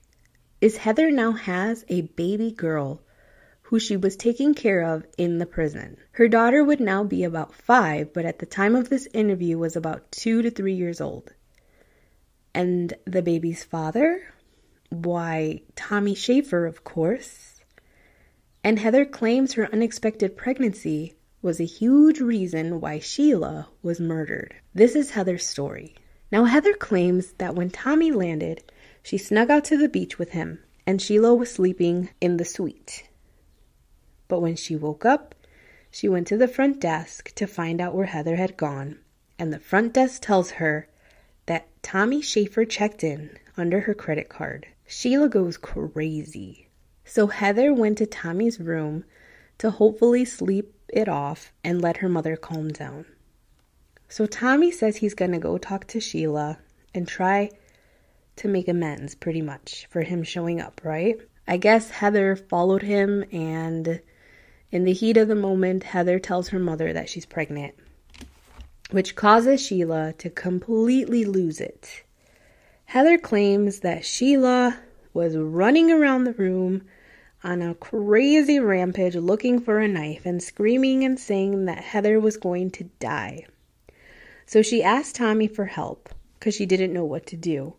is 0.60 0.78
Heather 0.78 1.12
now 1.12 1.30
has 1.30 1.84
a 1.88 2.00
baby 2.00 2.50
girl 2.50 3.00
who 3.60 3.78
she 3.78 3.96
was 3.96 4.16
taking 4.16 4.52
care 4.52 4.82
of 4.82 5.06
in 5.16 5.38
the 5.38 5.46
prison. 5.46 5.96
Her 6.10 6.26
daughter 6.26 6.64
would 6.64 6.80
now 6.80 7.04
be 7.04 7.22
about 7.22 7.54
five, 7.54 8.12
but 8.12 8.24
at 8.24 8.40
the 8.40 8.46
time 8.46 8.74
of 8.74 8.88
this 8.88 9.06
interview 9.14 9.58
was 9.58 9.76
about 9.76 10.10
two 10.10 10.42
to 10.42 10.50
three 10.50 10.74
years 10.74 11.00
old. 11.00 11.32
And 12.52 12.92
the 13.04 13.22
baby's 13.22 13.62
father? 13.62 14.24
Why, 14.88 15.62
Tommy 15.76 16.16
Schaefer, 16.16 16.66
of 16.66 16.82
course 16.82 17.51
and 18.64 18.79
Heather 18.79 19.05
claims 19.05 19.55
her 19.55 19.72
unexpected 19.72 20.37
pregnancy 20.37 21.14
was 21.40 21.61
a 21.61 21.64
huge 21.64 22.20
reason 22.20 22.81
why 22.81 23.01
Sheila 23.01 23.68
was 23.83 23.98
murdered. 23.98 24.55
This 24.72 24.94
is 24.94 25.11
Heather's 25.11 25.44
story. 25.44 25.96
Now, 26.31 26.44
Heather 26.44 26.72
claims 26.72 27.33
that 27.38 27.57
when 27.57 27.70
Tommy 27.70 28.12
landed, 28.12 28.62
she 29.03 29.18
snuck 29.18 29.51
out 29.51 29.64
to 29.64 29.77
the 29.77 29.88
beach 29.88 30.18
with 30.18 30.31
him, 30.31 30.61
and 30.87 31.03
Sheila 31.03 31.35
was 31.35 31.51
sleeping 31.51 32.11
in 32.20 32.37
the 32.37 32.44
suite. 32.44 33.09
But 34.29 34.40
when 34.40 34.55
she 34.55 34.77
woke 34.77 35.05
up, 35.05 35.35
she 35.90 36.09
went 36.09 36.29
to 36.29 36.37
the 36.37 36.48
front 36.48 36.81
desk 36.81 37.35
to 37.35 37.46
find 37.46 37.81
out 37.81 37.94
where 37.94 38.07
Heather 38.07 38.37
had 38.37 38.57
gone, 38.57 38.98
and 39.38 39.53
the 39.53 39.59
front 39.59 39.92
desk 39.92 40.22
tells 40.22 40.53
her 40.53 40.88
that 41.46 41.66
Tommy 41.83 42.22
Schaefer 42.22 42.64
checked 42.64 43.03
in 43.03 43.37
under 43.57 43.81
her 43.81 43.94
credit 43.94 44.29
card. 44.29 44.68
Sheila 44.87 45.29
goes 45.29 45.57
crazy. 45.57 46.68
So 47.04 47.26
Heather 47.26 47.72
went 47.72 47.98
to 47.98 48.06
Tommy's 48.06 48.60
room 48.60 49.04
to 49.58 49.70
hopefully 49.70 50.24
sleep 50.24 50.74
it 50.88 51.08
off 51.08 51.52
and 51.64 51.80
let 51.82 51.98
her 51.98 52.08
mother 52.08 52.36
calm 52.36 52.68
down. 52.68 53.06
So 54.08 54.26
Tommy 54.26 54.70
says 54.70 54.96
he's 54.96 55.14
going 55.14 55.32
to 55.32 55.38
go 55.38 55.58
talk 55.58 55.86
to 55.88 56.00
Sheila 56.00 56.58
and 56.94 57.08
try 57.08 57.50
to 58.36 58.48
make 58.48 58.68
amends 58.68 59.14
pretty 59.14 59.42
much 59.42 59.86
for 59.90 60.02
him 60.02 60.22
showing 60.22 60.60
up, 60.60 60.80
right? 60.84 61.16
I 61.46 61.56
guess 61.56 61.90
Heather 61.90 62.36
followed 62.36 62.82
him 62.82 63.24
and 63.32 64.00
in 64.70 64.84
the 64.84 64.92
heat 64.94 65.18
of 65.18 65.28
the 65.28 65.34
moment, 65.34 65.82
Heather 65.82 66.18
tells 66.18 66.48
her 66.48 66.58
mother 66.58 66.94
that 66.94 67.10
she's 67.10 67.26
pregnant, 67.26 67.74
which 68.90 69.14
causes 69.14 69.60
Sheila 69.60 70.14
to 70.14 70.30
completely 70.30 71.26
lose 71.26 71.60
it. 71.60 72.04
Heather 72.86 73.18
claims 73.18 73.80
that 73.80 74.06
Sheila 74.06 74.78
was 75.14 75.37
running 75.37 75.90
around 75.90 76.25
the 76.25 76.33
room 76.33 76.83
on 77.44 77.61
a 77.61 77.75
crazy 77.75 78.59
rampage 78.59 79.16
looking 79.16 79.61
for 79.61 79.79
a 79.79 79.88
knife 79.88 80.25
and 80.25 80.42
screaming 80.42 81.05
and 81.05 81.18
saying 81.18 81.64
that 81.64 81.79
Heather 81.79 82.20
was 82.20 82.37
going 82.37 82.70
to 82.70 82.85
die. 83.01 83.44
So 84.46 84.62
she 84.62 84.83
asked 84.83 85.16
Tommy 85.16 85.48
for 85.48 85.66
help 85.66 86.09
because 86.38 86.55
she 86.55 86.66
didn't 86.66 86.92
know 86.92 87.05
what 87.05 87.27
to 87.27 87.37
do. 87.37 87.75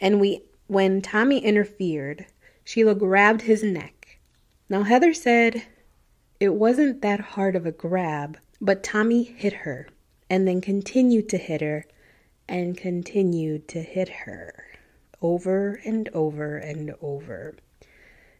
And 0.00 0.20
we 0.20 0.42
when 0.66 1.02
Tommy 1.02 1.38
interfered, 1.38 2.26
Sheila 2.64 2.94
grabbed 2.94 3.42
his 3.42 3.62
neck. 3.62 4.18
Now 4.68 4.82
Heather 4.82 5.14
said 5.14 5.64
it 6.40 6.54
wasn't 6.54 7.02
that 7.02 7.20
hard 7.20 7.56
of 7.56 7.66
a 7.66 7.72
grab, 7.72 8.38
but 8.60 8.82
Tommy 8.82 9.22
hit 9.22 9.52
her 9.52 9.88
and 10.28 10.46
then 10.46 10.60
continued 10.60 11.28
to 11.30 11.38
hit 11.38 11.60
her 11.60 11.86
and 12.48 12.76
continued 12.76 13.68
to 13.68 13.82
hit 13.82 14.08
her 14.08 14.71
over 15.22 15.80
and 15.84 16.08
over 16.10 16.56
and 16.56 16.94
over. 17.00 17.54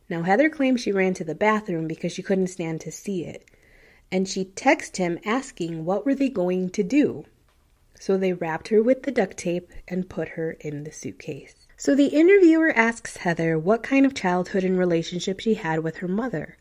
Now, 0.09 0.23
Heather 0.23 0.51
claims 0.51 0.81
she 0.81 0.93
ran 0.93 1.15
to 1.15 1.25
the 1.25 1.35
bathroom 1.35 1.89
because 1.89 2.13
she 2.13 2.23
couldn't 2.23 2.49
stand 2.49 2.83
to 2.83 2.93
see 2.93 3.25
it, 3.25 3.49
and 4.11 4.29
she 4.29 4.45
texted 4.45 4.97
him 4.97 5.19
asking 5.25 5.87
what 5.87 6.05
were 6.05 6.15
they 6.15 6.29
going 6.29 6.69
to 6.71 6.83
do. 6.83 7.25
So 7.99 8.17
they 8.19 8.33
wrapped 8.33 8.69
her 8.69 8.83
with 8.83 9.05
the 9.05 9.13
duct 9.13 9.37
tape 9.37 9.71
and 9.87 10.11
put 10.11 10.31
her 10.31 10.57
in 10.61 10.85
the 10.85 10.93
suitcase. 10.93 11.55
So 11.77 11.95
the 11.95 12.09
interviewer 12.09 12.73
asks 12.77 13.19
Heather 13.19 13.59
what 13.59 13.83
kind 13.83 14.05
of 14.05 14.15
childhood 14.15 14.65
and 14.65 14.79
relationship 14.79 15.41
she 15.41 15.55
had 15.55 15.81
with 15.81 15.99
her 15.99 16.09
mother. 16.09 16.59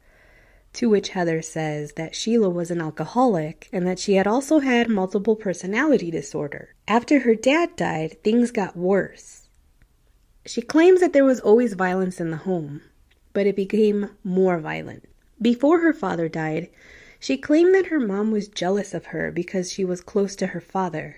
To 0.73 0.89
which 0.89 1.09
Heather 1.09 1.41
says 1.41 1.93
that 1.93 2.15
Sheila 2.15 2.49
was 2.49 2.71
an 2.71 2.79
alcoholic 2.79 3.67
and 3.73 3.85
that 3.85 3.99
she 3.99 4.13
had 4.13 4.27
also 4.27 4.59
had 4.59 4.87
multiple 4.89 5.35
personality 5.35 6.09
disorder. 6.09 6.73
After 6.87 7.19
her 7.19 7.35
dad 7.35 7.75
died, 7.75 8.23
things 8.23 8.51
got 8.51 8.77
worse. 8.77 9.40
She 10.45 10.61
claims 10.61 11.01
that 11.01 11.13
there 11.13 11.25
was 11.25 11.39
always 11.39 11.73
violence 11.73 12.19
in 12.19 12.31
the 12.31 12.37
home, 12.37 12.81
but 13.33 13.45
it 13.45 13.55
became 13.55 14.09
more 14.23 14.57
violent. 14.59 15.05
Before 15.41 15.79
her 15.81 15.93
father 15.93 16.27
died, 16.27 16.69
she 17.19 17.37
claimed 17.37 17.75
that 17.75 17.87
her 17.87 17.99
mom 17.99 18.31
was 18.31 18.47
jealous 18.47 18.93
of 18.93 19.07
her 19.07 19.31
because 19.31 19.71
she 19.71 19.85
was 19.85 20.01
close 20.01 20.35
to 20.37 20.47
her 20.47 20.61
father. 20.61 21.17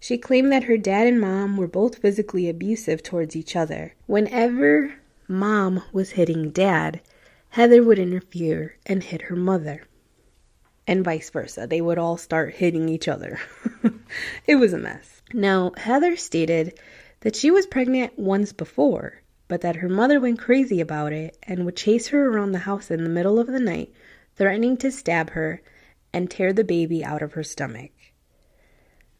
She 0.00 0.18
claimed 0.18 0.52
that 0.52 0.64
her 0.64 0.76
dad 0.76 1.06
and 1.06 1.20
mom 1.20 1.56
were 1.56 1.68
both 1.68 1.98
physically 1.98 2.48
abusive 2.48 3.02
towards 3.02 3.36
each 3.36 3.54
other. 3.54 3.94
Whenever 4.06 4.94
mom 5.28 5.82
was 5.92 6.10
hitting 6.10 6.50
dad, 6.50 7.00
Heather 7.50 7.84
would 7.84 8.00
interfere 8.00 8.76
and 8.84 9.04
hit 9.04 9.22
her 9.22 9.36
mother. 9.36 9.84
And 10.88 11.04
vice 11.04 11.30
versa. 11.30 11.68
They 11.68 11.80
would 11.80 11.98
all 11.98 12.16
start 12.16 12.54
hitting 12.54 12.88
each 12.88 13.06
other. 13.06 13.38
it 14.46 14.56
was 14.56 14.72
a 14.72 14.78
mess. 14.78 15.22
Now, 15.32 15.72
Heather 15.76 16.16
stated 16.16 16.78
that 17.24 17.34
she 17.34 17.50
was 17.50 17.66
pregnant 17.66 18.18
once 18.18 18.52
before, 18.52 19.22
but 19.48 19.62
that 19.62 19.76
her 19.76 19.88
mother 19.88 20.20
went 20.20 20.38
crazy 20.38 20.80
about 20.80 21.10
it 21.10 21.36
and 21.42 21.64
would 21.64 21.74
chase 21.74 22.08
her 22.08 22.28
around 22.28 22.52
the 22.52 22.58
house 22.58 22.90
in 22.90 23.02
the 23.02 23.10
middle 23.10 23.38
of 23.38 23.46
the 23.46 23.58
night, 23.58 23.90
threatening 24.36 24.76
to 24.76 24.92
stab 24.92 25.30
her 25.30 25.62
and 26.12 26.30
tear 26.30 26.52
the 26.52 26.62
baby 26.62 27.02
out 27.02 27.22
of 27.22 27.32
her 27.32 27.42
stomach. 27.42 27.90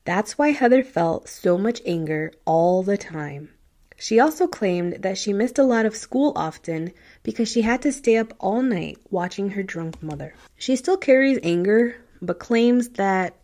That's 0.04 0.36
why 0.36 0.50
Heather 0.50 0.84
felt 0.84 1.30
so 1.30 1.56
much 1.56 1.80
anger 1.86 2.30
all 2.44 2.82
the 2.82 2.98
time. 2.98 3.48
She 3.96 4.20
also 4.20 4.46
claimed 4.46 5.02
that 5.02 5.16
she 5.16 5.32
missed 5.32 5.58
a 5.58 5.64
lot 5.64 5.86
of 5.86 5.96
school 5.96 6.34
often 6.36 6.92
because 7.22 7.50
she 7.50 7.62
had 7.62 7.80
to 7.82 7.92
stay 7.92 8.18
up 8.18 8.34
all 8.38 8.60
night 8.60 8.98
watching 9.10 9.50
her 9.50 9.62
drunk 9.62 10.02
mother. 10.02 10.34
She 10.56 10.76
still 10.76 10.98
carries 10.98 11.38
anger, 11.42 11.96
but 12.20 12.38
claims 12.38 12.90
that 12.90 13.34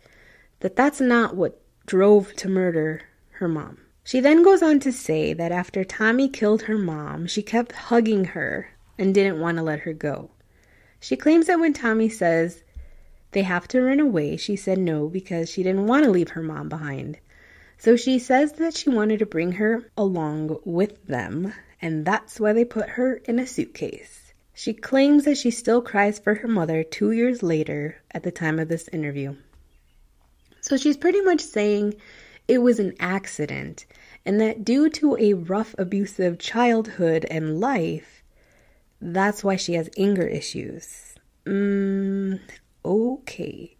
that 0.59 0.75
that's 0.75 1.01
not 1.01 1.35
what 1.35 1.59
drove 1.87 2.35
to 2.35 2.47
murder 2.47 3.01
her 3.31 3.47
mom. 3.47 3.80
She 4.03 4.19
then 4.19 4.43
goes 4.43 4.63
on 4.63 4.79
to 4.81 4.91
say 4.91 5.33
that 5.33 5.51
after 5.51 5.83
Tommy 5.83 6.27
killed 6.27 6.63
her 6.63 6.77
mom, 6.77 7.27
she 7.27 7.43
kept 7.43 7.71
hugging 7.71 8.25
her 8.25 8.69
and 8.97 9.13
didn't 9.13 9.39
want 9.39 9.57
to 9.57 9.63
let 9.63 9.81
her 9.81 9.93
go. 9.93 10.31
She 10.99 11.15
claims 11.15 11.47
that 11.47 11.59
when 11.59 11.73
Tommy 11.73 12.09
says 12.09 12.63
they 13.31 13.43
have 13.43 13.67
to 13.69 13.81
run 13.81 13.99
away, 13.99 14.37
she 14.37 14.55
said 14.55 14.77
no 14.77 15.07
because 15.07 15.49
she 15.49 15.63
didn't 15.63 15.87
want 15.87 16.03
to 16.05 16.11
leave 16.11 16.29
her 16.29 16.43
mom 16.43 16.69
behind. 16.69 17.19
So 17.77 17.95
she 17.95 18.19
says 18.19 18.53
that 18.53 18.75
she 18.75 18.89
wanted 18.89 19.19
to 19.19 19.25
bring 19.25 19.53
her 19.53 19.83
along 19.97 20.59
with 20.65 21.07
them, 21.07 21.53
and 21.81 22.05
that's 22.05 22.39
why 22.39 22.53
they 22.53 22.65
put 22.65 22.89
her 22.89 23.15
in 23.25 23.39
a 23.39 23.47
suitcase. 23.47 24.33
She 24.53 24.73
claims 24.73 25.25
that 25.25 25.37
she 25.37 25.49
still 25.49 25.81
cries 25.81 26.19
for 26.19 26.35
her 26.35 26.47
mother 26.47 26.83
two 26.83 27.11
years 27.11 27.41
later 27.41 28.01
at 28.11 28.21
the 28.21 28.31
time 28.31 28.59
of 28.59 28.67
this 28.67 28.87
interview. 28.89 29.35
So 30.59 30.77
she's 30.77 30.97
pretty 30.97 31.21
much 31.21 31.41
saying 31.41 31.95
it 32.51 32.61
was 32.61 32.79
an 32.79 32.93
accident, 32.99 33.85
and 34.25 34.41
that 34.41 34.65
due 34.65 34.89
to 34.89 35.15
a 35.17 35.33
rough, 35.33 35.73
abusive 35.77 36.37
childhood 36.37 37.25
and 37.31 37.61
life, 37.61 38.21
that's 38.99 39.41
why 39.41 39.55
she 39.55 39.75
has 39.75 39.89
anger 39.97 40.27
issues. 40.27 41.15
Mmm, 41.45 42.41
okay. 42.83 43.77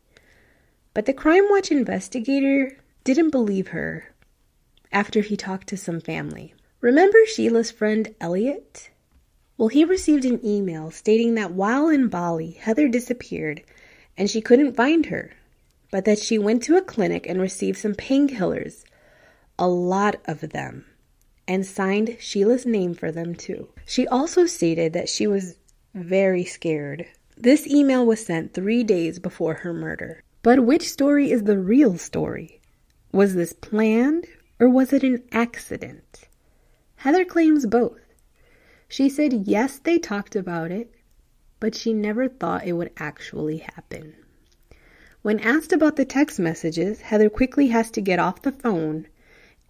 But 0.94 1.06
the 1.06 1.12
Crime 1.12 1.44
Watch 1.50 1.70
investigator 1.70 2.78
didn't 3.04 3.32
believe 3.32 3.68
her 3.68 4.14
after 4.94 5.20
he 5.20 5.36
talked 5.36 5.68
to 5.68 5.76
some 5.76 6.00
family. 6.00 6.54
Remember 6.80 7.18
Sheila's 7.26 7.72
friend 7.72 8.16
Elliot? 8.22 8.90
Well, 9.58 9.68
he 9.68 9.84
received 9.84 10.24
an 10.24 10.40
email 10.46 10.92
stating 10.92 11.36
that 11.36 11.52
while 11.52 11.90
in 11.90 12.08
Bali, 12.08 12.52
Heather 12.52 12.88
disappeared 12.88 13.64
and 14.18 14.30
she 14.30 14.40
couldn't 14.40 14.78
find 14.78 15.08
her, 15.08 15.34
but 15.92 16.06
that 16.06 16.18
she 16.18 16.40
went 16.40 16.64
to 16.64 16.78
a 16.78 16.82
clinic 16.82 17.28
and 17.28 17.40
received 17.40 17.78
some 17.78 17.94
painkillers, 17.94 18.84
a 19.60 19.68
lot 19.68 20.16
of 20.26 20.50
them, 20.50 20.86
and 21.48 21.66
signed 21.66 22.18
Sheila's 22.20 22.66
name 22.66 22.94
for 22.94 23.12
them 23.12 23.36
too. 23.36 23.70
She 23.86 24.08
also 24.08 24.46
stated 24.46 24.94
that 24.94 25.10
she 25.10 25.28
was 25.28 25.58
very 25.94 26.46
scared. 26.46 27.06
This 27.38 27.68
email 27.68 28.06
was 28.06 28.26
sent 28.26 28.54
three 28.54 28.84
days 28.84 29.20
before 29.20 29.56
her 29.56 29.74
murder. 29.74 30.24
But 30.44 30.66
which 30.66 30.90
story 30.90 31.32
is 31.32 31.44
the 31.44 31.60
real 31.60 31.98
story? 31.98 32.62
Was 33.12 33.36
this 33.36 33.54
planned 33.54 34.26
or 34.60 34.70
was 34.70 34.94
it 34.94 35.04
an 35.04 35.24
accident? 35.32 36.30
Heather 36.96 37.26
claims 37.26 37.66
both. 37.66 38.00
She 38.88 39.10
said 39.10 39.48
yes, 39.48 39.80
they 39.80 40.00
talked 40.00 40.36
about 40.36 40.72
it, 40.72 40.92
but 41.60 41.76
she 41.76 41.94
never 41.94 42.28
thought 42.28 42.66
it 42.66 42.74
would 42.74 42.92
actually 42.98 43.58
happen. 43.58 44.16
When 45.24 45.40
asked 45.40 45.72
about 45.72 45.98
the 45.98 46.06
text 46.06 46.40
messages, 46.40 47.02
Heather 47.02 47.30
quickly 47.30 47.68
has 47.68 47.92
to 47.92 48.02
get 48.02 48.18
off 48.18 48.42
the 48.42 48.52
phone 48.52 49.06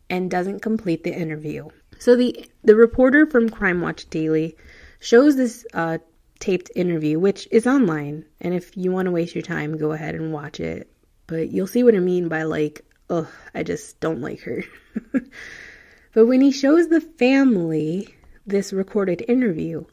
and 0.09 0.31
doesn't 0.31 0.61
complete 0.61 1.03
the 1.03 1.13
interview. 1.13 1.67
So 1.99 2.15
the 2.15 2.49
the 2.63 2.77
reporter 2.77 3.25
from 3.25 3.49
Crime 3.49 3.81
Watch 3.81 4.09
Daily 4.09 4.55
shows 5.01 5.35
this 5.35 5.65
uh, 5.73 5.97
taped 6.39 6.71
interview, 6.73 7.19
which 7.19 7.49
is 7.51 7.67
online, 7.67 8.23
and 8.39 8.53
if 8.53 8.77
you 8.77 8.93
want 8.93 9.07
to 9.07 9.11
waste 9.11 9.35
your 9.35 9.41
time, 9.41 9.77
go 9.77 9.91
ahead 9.91 10.15
and 10.15 10.31
watch 10.31 10.61
it. 10.61 10.89
But 11.27 11.49
you'll 11.49 11.67
see 11.67 11.83
what 11.83 11.95
I 11.95 11.99
mean 11.99 12.29
by 12.29 12.43
like 12.43 12.85
ugh, 13.09 13.27
I 13.53 13.63
just 13.63 13.99
don't 13.99 14.21
like 14.21 14.39
her. 14.43 14.63
but 16.13 16.27
when 16.27 16.39
he 16.39 16.53
shows 16.53 16.87
the 16.87 17.01
family 17.01 18.15
this 18.47 18.71
recorded 18.71 19.25
interview, 19.27 19.83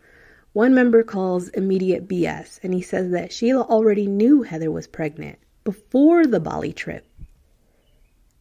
one 0.52 0.72
member 0.72 1.02
calls 1.02 1.48
immediate 1.48 2.06
BS 2.06 2.60
and 2.62 2.72
he 2.72 2.82
says 2.82 3.10
that 3.10 3.32
Sheila 3.32 3.62
already 3.62 4.06
knew 4.06 4.42
Heather 4.42 4.70
was 4.70 4.86
pregnant 4.86 5.40
before 5.64 6.26
the 6.26 6.40
Bali 6.40 6.72
trip. 6.72 7.06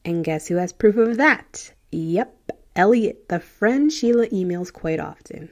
And 0.05 0.23
guess 0.23 0.47
who 0.47 0.55
has 0.55 0.73
proof 0.73 0.97
of 0.97 1.17
that? 1.17 1.73
Yep, 1.91 2.51
Elliot, 2.75 3.29
the 3.29 3.39
friend 3.39 3.91
Sheila 3.91 4.27
emails 4.27 4.71
quite 4.71 4.99
often. 4.99 5.49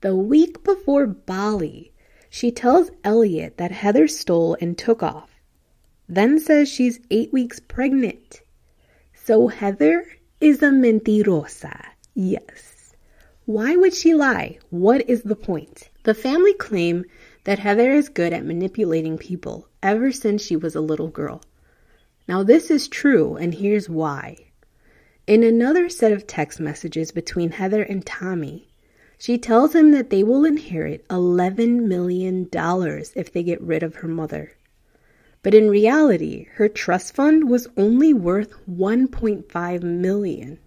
The 0.00 0.16
week 0.16 0.64
before 0.64 1.06
Bali, 1.06 1.92
she 2.30 2.50
tells 2.50 2.90
Elliot 3.04 3.58
that 3.58 3.70
Heather 3.70 4.08
stole 4.08 4.56
and 4.60 4.78
took 4.78 5.02
off 5.02 5.30
then 6.10 6.40
says 6.40 6.68
she's 6.68 6.98
eight 7.10 7.32
weeks 7.32 7.60
pregnant. 7.60 8.42
So 9.14 9.46
Heather 9.46 10.04
is 10.40 10.60
a 10.60 10.70
mentirosa. 10.70 11.80
Yes. 12.14 12.96
Why 13.44 13.76
would 13.76 13.94
she 13.94 14.14
lie? 14.14 14.58
What 14.70 15.08
is 15.08 15.22
the 15.22 15.36
point? 15.36 15.88
The 16.02 16.14
family 16.14 16.52
claim 16.54 17.04
that 17.44 17.58
Heather 17.58 17.92
is 17.92 18.08
good 18.08 18.32
at 18.32 18.44
manipulating 18.44 19.18
people 19.18 19.68
ever 19.82 20.12
since 20.12 20.42
she 20.42 20.56
was 20.56 20.74
a 20.74 20.80
little 20.80 21.08
girl. 21.08 21.42
Now, 22.28 22.42
this 22.42 22.70
is 22.70 22.88
true, 22.88 23.36
and 23.36 23.54
here's 23.54 23.88
why. 23.88 24.36
In 25.26 25.42
another 25.42 25.88
set 25.88 26.12
of 26.12 26.26
text 26.26 26.60
messages 26.60 27.12
between 27.12 27.52
Heather 27.52 27.82
and 27.82 28.04
Tommy, 28.04 28.68
she 29.18 29.38
tells 29.38 29.74
him 29.74 29.92
that 29.92 30.10
they 30.10 30.22
will 30.22 30.44
inherit 30.44 31.06
$11 31.08 31.82
million 31.82 32.48
if 32.52 33.32
they 33.32 33.42
get 33.42 33.60
rid 33.60 33.82
of 33.82 33.96
her 33.96 34.08
mother. 34.08 34.52
But 35.42 35.54
in 35.54 35.70
reality, 35.70 36.46
her 36.54 36.68
trust 36.68 37.14
fund 37.14 37.48
was 37.48 37.68
only 37.76 38.12
worth 38.12 38.54
1.5 38.66 39.82
million. 39.82 40.58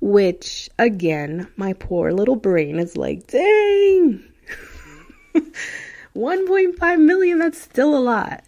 Which 0.00 0.70
again, 0.78 1.48
my 1.56 1.72
poor 1.72 2.12
little 2.12 2.36
brain 2.36 2.78
is 2.78 2.96
like, 2.96 3.26
dang. 3.26 4.24
1.5 6.14 7.00
million, 7.00 7.38
that's 7.38 7.60
still 7.60 7.96
a 7.96 8.00
lot. 8.00 8.44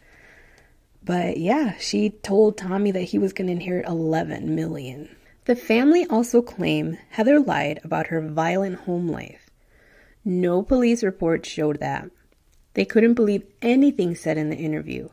But 1.02 1.38
yeah, 1.38 1.76
she 1.78 2.10
told 2.10 2.56
Tommy 2.56 2.90
that 2.90 3.00
he 3.00 3.18
was 3.18 3.32
going 3.32 3.46
to 3.46 3.52
inherit 3.52 3.86
11 3.86 4.54
million. 4.54 5.08
The 5.46 5.56
family 5.56 6.04
also 6.10 6.42
claim 6.42 6.98
Heather 7.10 7.40
lied 7.40 7.80
about 7.82 8.08
her 8.08 8.20
violent 8.20 8.80
home 8.80 9.08
life. 9.08 9.48
No 10.24 10.62
police 10.62 11.02
report 11.02 11.46
showed 11.46 11.80
that. 11.80 12.10
They 12.74 12.84
couldn't 12.84 13.14
believe 13.14 13.46
anything 13.62 14.14
said 14.14 14.36
in 14.36 14.50
the 14.50 14.56
interview. 14.56 15.08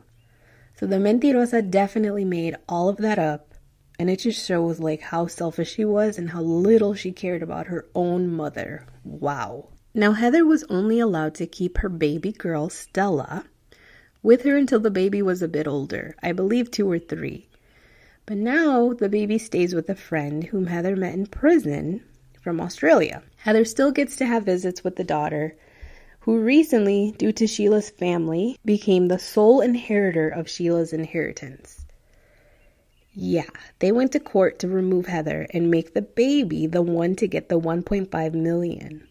So 0.78 0.86
the 0.86 0.96
mentirosa 0.96 1.70
definitely 1.70 2.26
made 2.26 2.56
all 2.68 2.90
of 2.90 2.98
that 2.98 3.18
up. 3.18 3.54
And 3.98 4.10
it 4.10 4.18
just 4.18 4.46
shows 4.46 4.78
like 4.78 5.00
how 5.00 5.26
selfish 5.26 5.72
she 5.72 5.86
was 5.86 6.18
and 6.18 6.28
how 6.28 6.42
little 6.42 6.92
she 6.92 7.12
cared 7.12 7.42
about 7.42 7.68
her 7.68 7.86
own 7.94 8.30
mother. 8.30 8.86
Wow. 9.04 9.70
Now 9.98 10.12
Heather 10.12 10.44
was 10.44 10.62
only 10.68 11.00
allowed 11.00 11.34
to 11.36 11.46
keep 11.46 11.78
her 11.78 11.88
baby 11.88 12.30
girl, 12.30 12.68
Stella, 12.68 13.46
with 14.22 14.42
her 14.42 14.54
until 14.54 14.78
the 14.78 14.90
baby 14.90 15.22
was 15.22 15.40
a 15.40 15.48
bit 15.48 15.66
older, 15.66 16.14
I 16.22 16.32
believe 16.32 16.70
two 16.70 16.90
or 16.90 16.98
three. 16.98 17.48
But 18.26 18.36
now 18.36 18.92
the 18.92 19.08
baby 19.08 19.38
stays 19.38 19.74
with 19.74 19.88
a 19.88 19.94
friend 19.94 20.44
whom 20.44 20.66
Heather 20.66 20.96
met 20.96 21.14
in 21.14 21.24
prison 21.24 22.02
from 22.42 22.60
Australia. 22.60 23.22
Heather 23.38 23.64
still 23.64 23.90
gets 23.90 24.16
to 24.16 24.26
have 24.26 24.44
visits 24.44 24.84
with 24.84 24.96
the 24.96 25.02
daughter, 25.02 25.56
who 26.20 26.40
recently, 26.40 27.14
due 27.16 27.32
to 27.32 27.46
Sheila's 27.46 27.88
family, 27.88 28.58
became 28.66 29.08
the 29.08 29.18
sole 29.18 29.62
inheritor 29.62 30.28
of 30.28 30.50
Sheila's 30.50 30.92
inheritance. 30.92 31.86
Yeah, 33.14 33.48
they 33.78 33.92
went 33.92 34.12
to 34.12 34.20
court 34.20 34.58
to 34.58 34.68
remove 34.68 35.06
Heather 35.06 35.46
and 35.54 35.70
make 35.70 35.94
the 35.94 36.02
baby 36.02 36.66
the 36.66 36.82
one 36.82 37.16
to 37.16 37.26
get 37.26 37.48
the 37.48 37.58
1.5 37.58 38.34
million. 38.34 39.08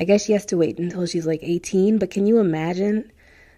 I 0.00 0.04
guess 0.04 0.24
she 0.24 0.32
has 0.32 0.46
to 0.46 0.56
wait 0.56 0.78
until 0.78 1.04
she's 1.04 1.26
like 1.26 1.42
18, 1.42 1.98
but 1.98 2.10
can 2.10 2.26
you 2.26 2.38
imagine? 2.38 3.12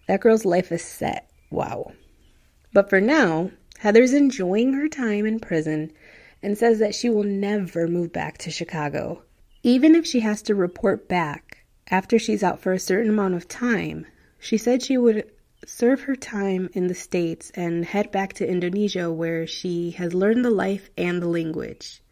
That 0.08 0.20
girl's 0.20 0.44
life 0.44 0.72
is 0.72 0.82
set. 0.82 1.30
Wow. 1.50 1.92
But 2.72 2.90
for 2.90 3.00
now, 3.00 3.52
Heather's 3.78 4.12
enjoying 4.12 4.72
her 4.72 4.88
time 4.88 5.24
in 5.24 5.38
prison 5.38 5.92
and 6.42 6.58
says 6.58 6.80
that 6.80 6.96
she 6.96 7.08
will 7.08 7.22
never 7.22 7.86
move 7.86 8.12
back 8.12 8.38
to 8.38 8.50
Chicago. 8.50 9.22
Even 9.62 9.94
if 9.94 10.04
she 10.04 10.18
has 10.18 10.42
to 10.42 10.56
report 10.56 11.08
back 11.08 11.64
after 11.88 12.18
she's 12.18 12.42
out 12.42 12.60
for 12.60 12.72
a 12.72 12.78
certain 12.80 13.10
amount 13.10 13.34
of 13.34 13.46
time, 13.46 14.04
she 14.40 14.58
said 14.58 14.82
she 14.82 14.98
would 14.98 15.30
serve 15.64 16.00
her 16.00 16.16
time 16.16 16.68
in 16.72 16.88
the 16.88 16.94
States 16.94 17.52
and 17.54 17.84
head 17.84 18.10
back 18.10 18.32
to 18.32 18.48
Indonesia 18.48 19.12
where 19.12 19.46
she 19.46 19.92
has 19.92 20.12
learned 20.12 20.44
the 20.44 20.50
life 20.50 20.90
and 20.98 21.22
the 21.22 21.28
language. 21.28 22.02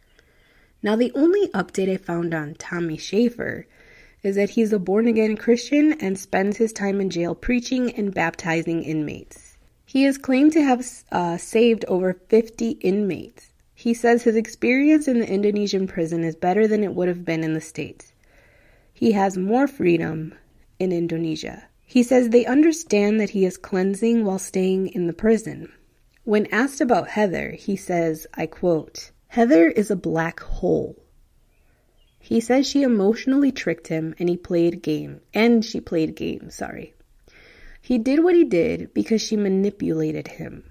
Now, 0.84 0.94
the 0.94 1.10
only 1.16 1.48
update 1.48 1.92
I 1.92 1.96
found 1.96 2.32
on 2.32 2.54
Tommy 2.54 2.96
Schaefer 2.96 3.66
is 4.22 4.36
that 4.36 4.50
he's 4.50 4.72
a 4.72 4.78
born 4.78 5.06
again 5.06 5.36
Christian 5.36 5.94
and 5.94 6.18
spends 6.18 6.56
his 6.56 6.72
time 6.72 7.00
in 7.00 7.10
jail 7.10 7.34
preaching 7.34 7.90
and 7.92 8.14
baptizing 8.14 8.82
inmates. 8.82 9.56
He 9.84 10.04
is 10.04 10.18
claimed 10.18 10.52
to 10.52 10.62
have 10.62 10.86
uh, 11.10 11.36
saved 11.36 11.84
over 11.88 12.14
50 12.28 12.70
inmates. 12.80 13.52
He 13.74 13.94
says 13.94 14.22
his 14.22 14.36
experience 14.36 15.08
in 15.08 15.20
the 15.20 15.28
Indonesian 15.28 15.86
prison 15.86 16.22
is 16.22 16.36
better 16.36 16.68
than 16.68 16.84
it 16.84 16.94
would 16.94 17.08
have 17.08 17.24
been 17.24 17.42
in 17.42 17.54
the 17.54 17.60
States. 17.60 18.12
He 18.92 19.12
has 19.12 19.38
more 19.38 19.66
freedom 19.66 20.34
in 20.78 20.92
Indonesia. 20.92 21.64
He 21.86 22.02
says 22.02 22.28
they 22.28 22.44
understand 22.44 23.18
that 23.18 23.30
he 23.30 23.44
is 23.44 23.56
cleansing 23.56 24.24
while 24.24 24.38
staying 24.38 24.88
in 24.88 25.06
the 25.06 25.12
prison. 25.12 25.72
When 26.24 26.46
asked 26.52 26.80
about 26.80 27.08
Heather, 27.08 27.52
he 27.52 27.74
says, 27.74 28.26
I 28.34 28.46
quote, 28.46 29.10
Heather 29.28 29.68
is 29.68 29.90
a 29.90 29.96
black 29.96 30.40
hole. 30.40 30.99
He 32.30 32.40
says 32.40 32.64
she 32.64 32.84
emotionally 32.84 33.50
tricked 33.50 33.88
him 33.88 34.14
and 34.16 34.28
he 34.28 34.36
played 34.36 34.82
game, 34.82 35.20
and 35.34 35.64
she 35.64 35.80
played 35.80 36.14
game, 36.14 36.48
sorry. 36.48 36.94
He 37.82 37.98
did 37.98 38.22
what 38.22 38.36
he 38.36 38.44
did 38.44 38.94
because 38.94 39.20
she 39.20 39.36
manipulated 39.36 40.28
him. 40.28 40.62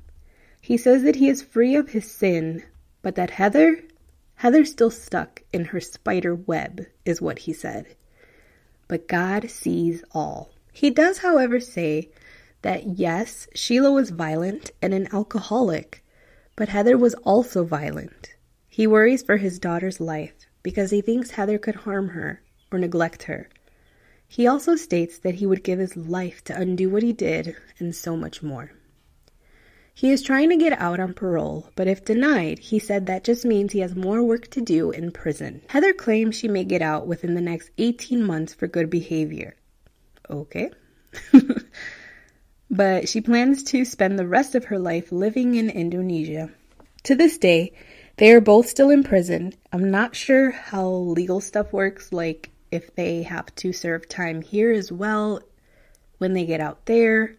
He 0.62 0.78
says 0.78 1.04
that 1.04 1.17
he 1.17 1.28
is 1.28 1.41
free 1.41 1.76
of 1.76 1.89
his 1.89 2.10
sin, 2.10 2.63
but 3.02 3.15
that 3.15 3.32
Heather, 3.32 3.84
Heather's 4.36 4.72
still 4.72 4.89
stuck 4.89 5.43
in 5.52 5.65
her 5.65 5.82
spider 5.82 6.34
web, 6.34 6.86
is 7.04 7.22
what 7.22 7.39
he 7.39 7.52
said. 7.52 7.88
But 8.88 9.10
God 9.10 9.50
sees 9.50 10.02
all. 10.13 10.54
He 10.72 10.89
does, 10.89 11.17
however, 11.17 11.60
say 11.60 12.10
that 12.62 12.98
yes, 12.98 13.50
Sheila 13.54 13.91
was 13.91 14.12
violent 14.12 14.72
and 14.82 14.93
an 14.93 15.10
alcoholic, 15.12 16.06
but 16.56 16.69
Heather 16.69 16.98
was 16.98 17.15
also 17.15 17.65
violent. 17.65 18.36
He 18.69 18.88
worries 18.88 19.22
for 19.24 19.36
his 19.36 19.60
daughter's 19.60 20.00
life 20.00 20.45
because 20.63 20.91
he 20.91 21.02
thinks 21.02 21.32
Heather 21.32 21.58
could 21.58 21.76
harm 21.76 22.10
her 22.10 22.41
or 22.72 22.80
neglect 22.80 23.24
her. 23.24 23.50
He 24.28 24.45
also 24.45 24.76
states 24.76 25.17
that 25.19 25.36
he 25.36 25.45
would 25.45 25.63
give 25.63 25.80
his 25.80 25.98
life 25.98 26.43
to 26.45 26.56
undo 26.56 26.89
what 26.89 27.04
he 27.04 27.13
did 27.13 27.56
and 27.80 27.95
so 27.95 28.15
much 28.15 28.43
more. 28.43 28.72
He 30.00 30.12
is 30.12 30.22
trying 30.22 30.50
to 30.50 30.56
get 30.56 30.80
out 30.80 31.02
on 31.02 31.13
parole, 31.13 31.72
but 31.76 31.88
if 31.88 32.06
denied, 32.06 32.60
he 32.60 32.80
said 32.80 33.08
that 33.08 33.26
just 33.26 33.43
means 33.43 33.74
he 33.74 33.80
has 33.80 33.95
more 33.95 34.24
work 34.24 34.48
to 34.52 34.62
do 34.62 34.91
in 34.91 35.12
prison. 35.12 35.62
Heather 35.67 35.91
claims 35.91 36.36
she 36.36 36.48
may 36.48 36.63
get 36.63 36.82
out 36.82 37.06
within 37.06 37.34
the 37.34 37.41
next 37.41 37.72
18 37.78 38.24
months 38.24 38.54
for 38.54 38.67
good 38.67 38.89
behavior. 38.89 39.56
Okay. 40.30 40.72
but 42.72 43.10
she 43.10 43.19
plans 43.19 43.63
to 43.63 43.84
spend 43.84 44.17
the 44.17 44.28
rest 44.28 44.56
of 44.56 44.65
her 44.65 44.80
life 44.80 45.12
living 45.12 45.56
in 45.56 45.69
Indonesia. 45.69 46.50
To 47.04 47.15
this 47.15 47.38
day, 47.38 47.74
they 48.20 48.34
are 48.34 48.42
both 48.42 48.68
still 48.68 48.90
in 48.90 49.02
prison. 49.02 49.54
I'm 49.72 49.90
not 49.90 50.14
sure 50.14 50.52
how 50.52 50.90
legal 50.90 51.40
stuff 51.40 51.72
works, 51.72 52.12
like 52.12 52.50
if 52.70 52.94
they 52.96 53.24
have 53.24 53.56
to 53.56 53.72
serve 53.72 54.10
time 54.10 54.42
here 54.42 54.74
as 54.74 54.92
well 54.92 55.40
when 56.18 56.34
they 56.34 56.46
get 56.46 56.60
out 56.60 56.86
there. 56.86 57.38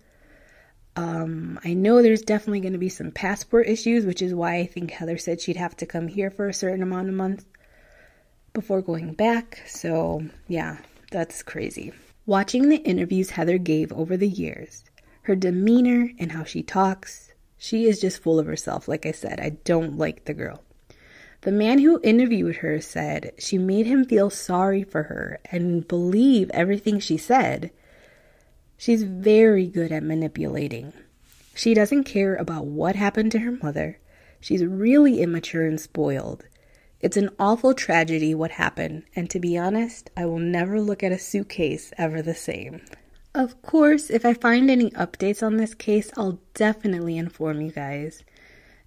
Um, 0.97 1.61
I 1.66 1.75
know 1.75 2.01
there's 2.01 2.23
definitely 2.23 2.61
going 2.61 2.73
to 2.73 2.79
be 2.79 2.88
some 2.88 3.11
passport 3.11 3.69
issues, 3.69 4.07
which 4.07 4.23
is 4.23 4.33
why 4.33 4.57
I 4.57 4.66
think 4.66 4.90
Heather 4.90 5.19
said 5.19 5.43
she'd 5.43 5.59
have 5.59 5.77
to 5.77 5.87
come 5.87 6.09
here 6.09 6.31
for 6.31 6.49
a 6.49 6.55
certain 6.55 6.83
amount 6.83 7.11
of 7.11 7.14
months 7.14 7.45
before 8.55 8.81
going 8.81 9.12
back. 9.12 9.62
So, 9.66 10.25
yeah, 10.49 10.79
that's 11.11 11.43
crazy. 11.43 11.93
Watching 12.25 12.71
the 12.71 12.79
interviews 12.79 13.29
Heather 13.29 13.59
gave 13.59 13.93
over 13.93 14.16
the 14.16 14.29
years, 14.29 14.85
her 15.25 15.37
demeanor 15.37 16.09
and 16.19 16.33
how 16.33 16.45
she 16.45 16.62
talks, 16.62 17.35
she 17.59 17.85
is 17.85 18.01
just 18.01 18.23
full 18.23 18.38
of 18.38 18.47
herself. 18.47 18.88
Like 18.88 19.05
I 19.05 19.12
said, 19.12 19.40
I 19.40 19.51
don't 19.51 19.99
like 19.99 20.25
the 20.25 20.33
girl. 20.33 20.62
The 21.42 21.53
man 21.53 21.79
who 21.79 22.00
interviewed 22.03 22.57
her 22.57 22.81
said 22.81 23.33
she 23.38 23.57
made 23.57 23.87
him 23.87 24.05
feel 24.05 24.29
sorry 24.29 24.83
for 24.83 25.05
her 25.05 25.40
and 25.50 25.88
believe 25.88 26.50
everything 26.50 27.00
she 27.00 27.16
said. 27.16 27.70
She's 28.76 29.03
very 29.05 29.66
good 29.66 29.90
at 29.90 30.03
manipulating. 30.03 30.92
She 31.55 31.72
doesn't 31.74 32.05
care 32.05 32.37
about 32.37 32.66
what 32.66 32.96
happened 32.96 33.33
to 33.33 33.38
her 33.40 33.53
mother. 33.53 33.98
She's 34.40 34.64
really 34.64 35.20
immature 35.20 35.66
and 35.66 35.81
spoiled. 35.81 36.44
It's 37.00 37.16
an 37.16 37.31
awful 37.38 37.72
tragedy 37.72 38.35
what 38.35 38.53
happened, 38.53 39.05
and 39.16 39.31
to 39.31 39.40
be 39.40 39.57
honest, 39.57 40.11
I 40.16 40.26
will 40.26 40.38
never 40.38 40.81
look 40.81 41.03
at 41.03 41.12
a 41.12 41.18
suitcase 41.18 41.92
ever 41.96 42.20
the 42.20 42.35
same. 42.35 42.83
Of 43.35 43.62
course, 43.62 44.11
if 44.11 44.26
I 44.26 44.35
find 44.35 44.70
any 44.70 44.90
updates 44.90 45.42
on 45.42 45.57
this 45.57 45.72
case, 45.72 46.11
I'll 46.16 46.40
definitely 46.53 47.16
inform 47.16 47.61
you 47.62 47.70
guys. 47.70 48.22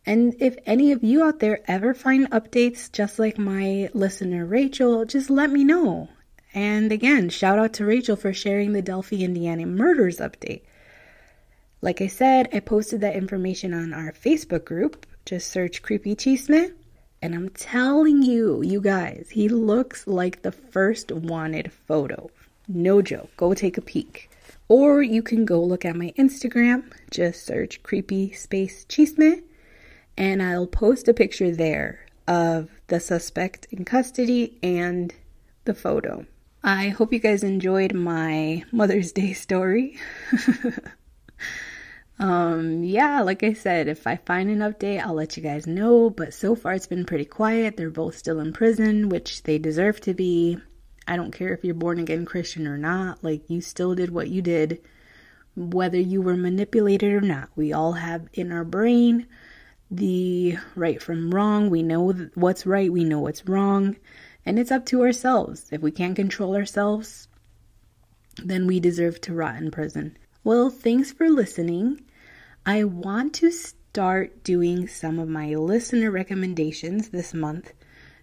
And 0.05 0.35
if 0.39 0.57
any 0.65 0.91
of 0.91 1.03
you 1.03 1.23
out 1.23 1.39
there 1.39 1.61
ever 1.65 1.93
find 1.93 2.29
updates 2.31 2.91
just 2.91 3.19
like 3.19 3.37
my 3.37 3.89
listener 3.93 4.45
Rachel, 4.45 5.05
just 5.05 5.29
let 5.29 5.49
me 5.49 5.63
know. 5.63 6.09
And 6.53 6.91
again, 6.91 7.29
shout 7.29 7.57
out 7.57 7.73
to 7.73 7.85
Rachel 7.85 8.15
for 8.15 8.33
sharing 8.33 8.73
the 8.73 8.81
Delphi, 8.81 9.23
Indiana 9.23 9.65
murders 9.65 10.17
update. 10.17 10.63
Like 11.81 12.01
I 12.01 12.07
said, 12.07 12.49
I 12.53 12.59
posted 12.59 13.01
that 13.01 13.15
information 13.15 13.73
on 13.73 13.93
our 13.93 14.11
Facebook 14.11 14.65
group. 14.65 15.05
Just 15.25 15.49
search 15.49 15.81
Creepy 15.81 16.15
Chisme. 16.15 16.73
And 17.21 17.33
I'm 17.33 17.49
telling 17.49 18.21
you, 18.21 18.61
you 18.61 18.81
guys, 18.81 19.29
he 19.31 19.47
looks 19.47 20.05
like 20.05 20.41
the 20.41 20.51
first 20.51 21.11
wanted 21.11 21.71
photo. 21.71 22.29
No 22.67 23.01
joke. 23.01 23.31
Go 23.37 23.53
take 23.53 23.77
a 23.77 23.81
peek. 23.81 24.29
Or 24.67 25.01
you 25.01 25.23
can 25.23 25.45
go 25.45 25.63
look 25.63 25.85
at 25.85 25.95
my 25.95 26.13
Instagram. 26.17 26.91
Just 27.09 27.45
search 27.45 27.81
Creepy 27.83 28.33
Space 28.33 28.85
Chisme 28.85 29.43
and 30.17 30.41
I'll 30.41 30.67
post 30.67 31.07
a 31.07 31.13
picture 31.13 31.51
there 31.51 32.05
of 32.27 32.69
the 32.87 32.99
suspect 32.99 33.67
in 33.71 33.85
custody 33.85 34.57
and 34.61 35.13
the 35.65 35.73
photo. 35.73 36.25
I 36.63 36.89
hope 36.89 37.11
you 37.11 37.19
guys 37.19 37.43
enjoyed 37.43 37.93
my 37.93 38.63
Mother's 38.71 39.11
Day 39.11 39.33
story. 39.33 39.97
um, 42.19 42.83
yeah, 42.83 43.21
like 43.21 43.43
I 43.43 43.53
said, 43.53 43.87
if 43.87 44.07
I 44.07 44.15
find 44.15 44.49
an 44.49 44.59
update, 44.59 45.03
I'll 45.03 45.13
let 45.13 45.35
you 45.35 45.43
guys 45.43 45.67
know. 45.67 46.09
But 46.09 46.33
so 46.33 46.55
far, 46.55 46.73
it's 46.73 46.87
been 46.87 47.05
pretty 47.05 47.25
quiet. 47.25 47.75
They're 47.75 47.89
both 47.89 48.17
still 48.17 48.39
in 48.39 48.53
prison, 48.53 49.09
which 49.09 49.43
they 49.43 49.57
deserve 49.57 49.99
to 50.01 50.13
be. 50.13 50.57
I 51.05 51.17
don't 51.17 51.33
care 51.33 51.53
if 51.53 51.65
you're 51.65 51.75
born 51.75 51.99
again 51.99 52.23
Christian 52.23 52.65
or 52.65 52.77
not. 52.77 53.23
Like, 53.23 53.49
you 53.49 53.59
still 53.59 53.93
did 53.93 54.11
what 54.11 54.29
you 54.29 54.41
did, 54.41 54.79
whether 55.55 55.99
you 55.99 56.21
were 56.21 56.37
manipulated 56.37 57.11
or 57.11 57.21
not. 57.21 57.49
We 57.57 57.73
all 57.73 57.93
have 57.93 58.29
in 58.33 58.53
our 58.53 58.63
brain 58.63 59.27
the 59.89 60.57
right 60.75 61.01
from 61.01 61.31
wrong. 61.33 61.69
We 61.69 61.83
know 61.83 62.11
what's 62.35 62.65
right, 62.65 62.91
we 62.91 63.03
know 63.03 63.19
what's 63.19 63.47
wrong, 63.47 63.97
and 64.45 64.57
it's 64.57 64.71
up 64.71 64.85
to 64.87 65.01
ourselves. 65.01 65.67
If 65.71 65.81
we 65.81 65.91
can't 65.91 66.15
control 66.15 66.55
ourselves, 66.55 67.27
then 68.43 68.67
we 68.67 68.79
deserve 68.79 69.21
to 69.21 69.33
rot 69.33 69.55
in 69.55 69.71
prison. 69.71 70.17
Well, 70.43 70.69
thanks 70.69 71.11
for 71.11 71.29
listening. 71.29 72.01
I 72.65 72.83
want 72.83 73.33
to 73.35 73.51
start 73.51 74.43
doing 74.43 74.87
some 74.87 75.19
of 75.19 75.29
my 75.29 75.55
listener 75.55 76.09
recommendations 76.11 77.09
this 77.09 77.33
month. 77.33 77.73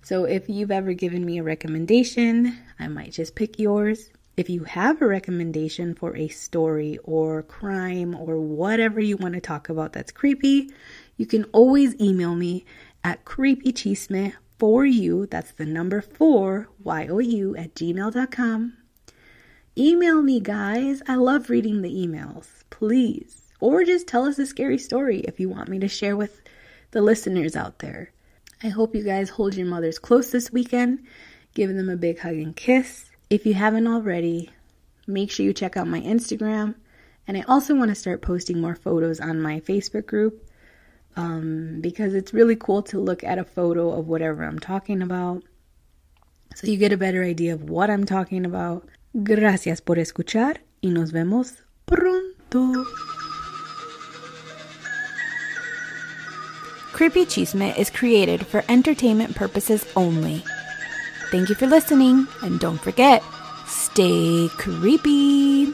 So 0.03 0.25
if 0.25 0.49
you've 0.49 0.71
ever 0.71 0.95
given 0.95 1.25
me 1.25 1.39
a 1.39 1.43
recommendation, 1.43 2.59
I 2.79 2.89
might 2.89 3.13
just 3.13 3.35
pick 3.35 3.59
yours. 3.59 4.11
If 4.41 4.49
you 4.49 4.65
have 4.65 5.03
a 5.03 5.07
recommendation 5.07 5.95
for 5.95 6.17
a 6.17 6.29
story 6.29 6.97
or 7.05 7.43
crime 7.43 8.15
or 8.15 8.41
whatever 8.41 8.99
you 8.99 9.19
want 9.19 9.35
to 9.35 9.41
talk 9.43 9.69
about 9.69 9.93
that's 9.93 10.13
creepy, 10.13 10.71
you 11.19 11.27
can 11.27 11.45
always 11.53 11.95
email 12.01 12.35
me 12.35 12.65
at 13.05 13.27
creepychisme 13.27 14.33
for 14.59 14.87
you. 14.87 15.27
That's 15.27 15.53
the 15.53 15.67
number 15.67 16.01
four, 16.01 16.71
Y 16.83 17.07
O 17.09 17.19
U, 17.19 17.55
at 17.55 17.75
gmail.com. 17.75 18.79
Email 19.77 20.23
me, 20.23 20.41
guys. 20.41 21.03
I 21.07 21.17
love 21.17 21.51
reading 21.51 21.83
the 21.83 21.95
emails. 21.95 22.47
Please. 22.71 23.43
Or 23.61 23.85
just 23.85 24.07
tell 24.07 24.25
us 24.25 24.39
a 24.39 24.47
scary 24.47 24.79
story 24.79 25.21
if 25.21 25.39
you 25.39 25.51
want 25.51 25.69
me 25.69 25.79
to 25.81 25.89
share 25.89 26.17
with 26.17 26.41
the 26.93 27.03
listeners 27.03 27.57
out 27.57 27.81
there. 27.81 28.11
I 28.63 28.69
hope 28.69 28.95
you 28.95 29.03
guys 29.03 29.29
hold 29.29 29.55
your 29.55 29.67
mothers 29.67 29.99
close 29.99 30.31
this 30.31 30.51
weekend. 30.51 31.05
Give 31.53 31.69
them 31.75 31.91
a 31.91 31.97
big 31.97 32.21
hug 32.21 32.37
and 32.37 32.57
kiss. 32.57 33.10
If 33.31 33.47
you 33.47 33.55
haven't 33.55 33.87
already, 33.87 34.51
make 35.07 35.31
sure 35.31 35.47
you 35.47 35.53
check 35.53 35.77
out 35.77 35.87
my 35.87 36.01
Instagram. 36.01 36.75
And 37.29 37.37
I 37.37 37.43
also 37.47 37.77
want 37.77 37.91
to 37.91 37.95
start 37.95 38.23
posting 38.23 38.61
more 38.61 38.75
photos 38.75 39.21
on 39.21 39.41
my 39.41 39.61
Facebook 39.61 40.07
group 40.07 40.45
um, 41.15 41.79
because 41.81 42.13
it's 42.13 42.35
really 42.35 42.57
cool 42.57 42.83
to 42.83 42.99
look 42.99 43.23
at 43.23 43.39
a 43.39 43.45
photo 43.45 43.93
of 43.93 44.09
whatever 44.09 44.43
I'm 44.43 44.59
talking 44.59 45.01
about. 45.01 45.45
So 46.57 46.67
you 46.67 46.77
get 46.77 46.91
a 46.91 46.97
better 46.97 47.23
idea 47.23 47.55
of 47.55 47.71
what 47.71 47.89
I'm 47.89 48.05
talking 48.05 48.45
about. 48.45 48.89
Gracias 49.23 49.81
por 49.81 49.97
escuchar 49.97 50.57
y 50.83 50.91
nos 50.91 51.13
vemos 51.13 51.63
pronto. 51.87 52.85
Creepy 56.93 57.27
Chisme 57.27 57.79
is 57.79 57.91
created 57.91 58.45
for 58.45 58.65
entertainment 58.69 59.37
purposes 59.37 59.87
only. 59.95 60.43
Thank 61.31 61.49
you 61.49 61.55
for 61.55 61.67
listening, 61.67 62.27
and 62.43 62.59
don't 62.59 62.81
forget, 62.81 63.23
stay 63.67 64.49
creepy. 64.59 65.73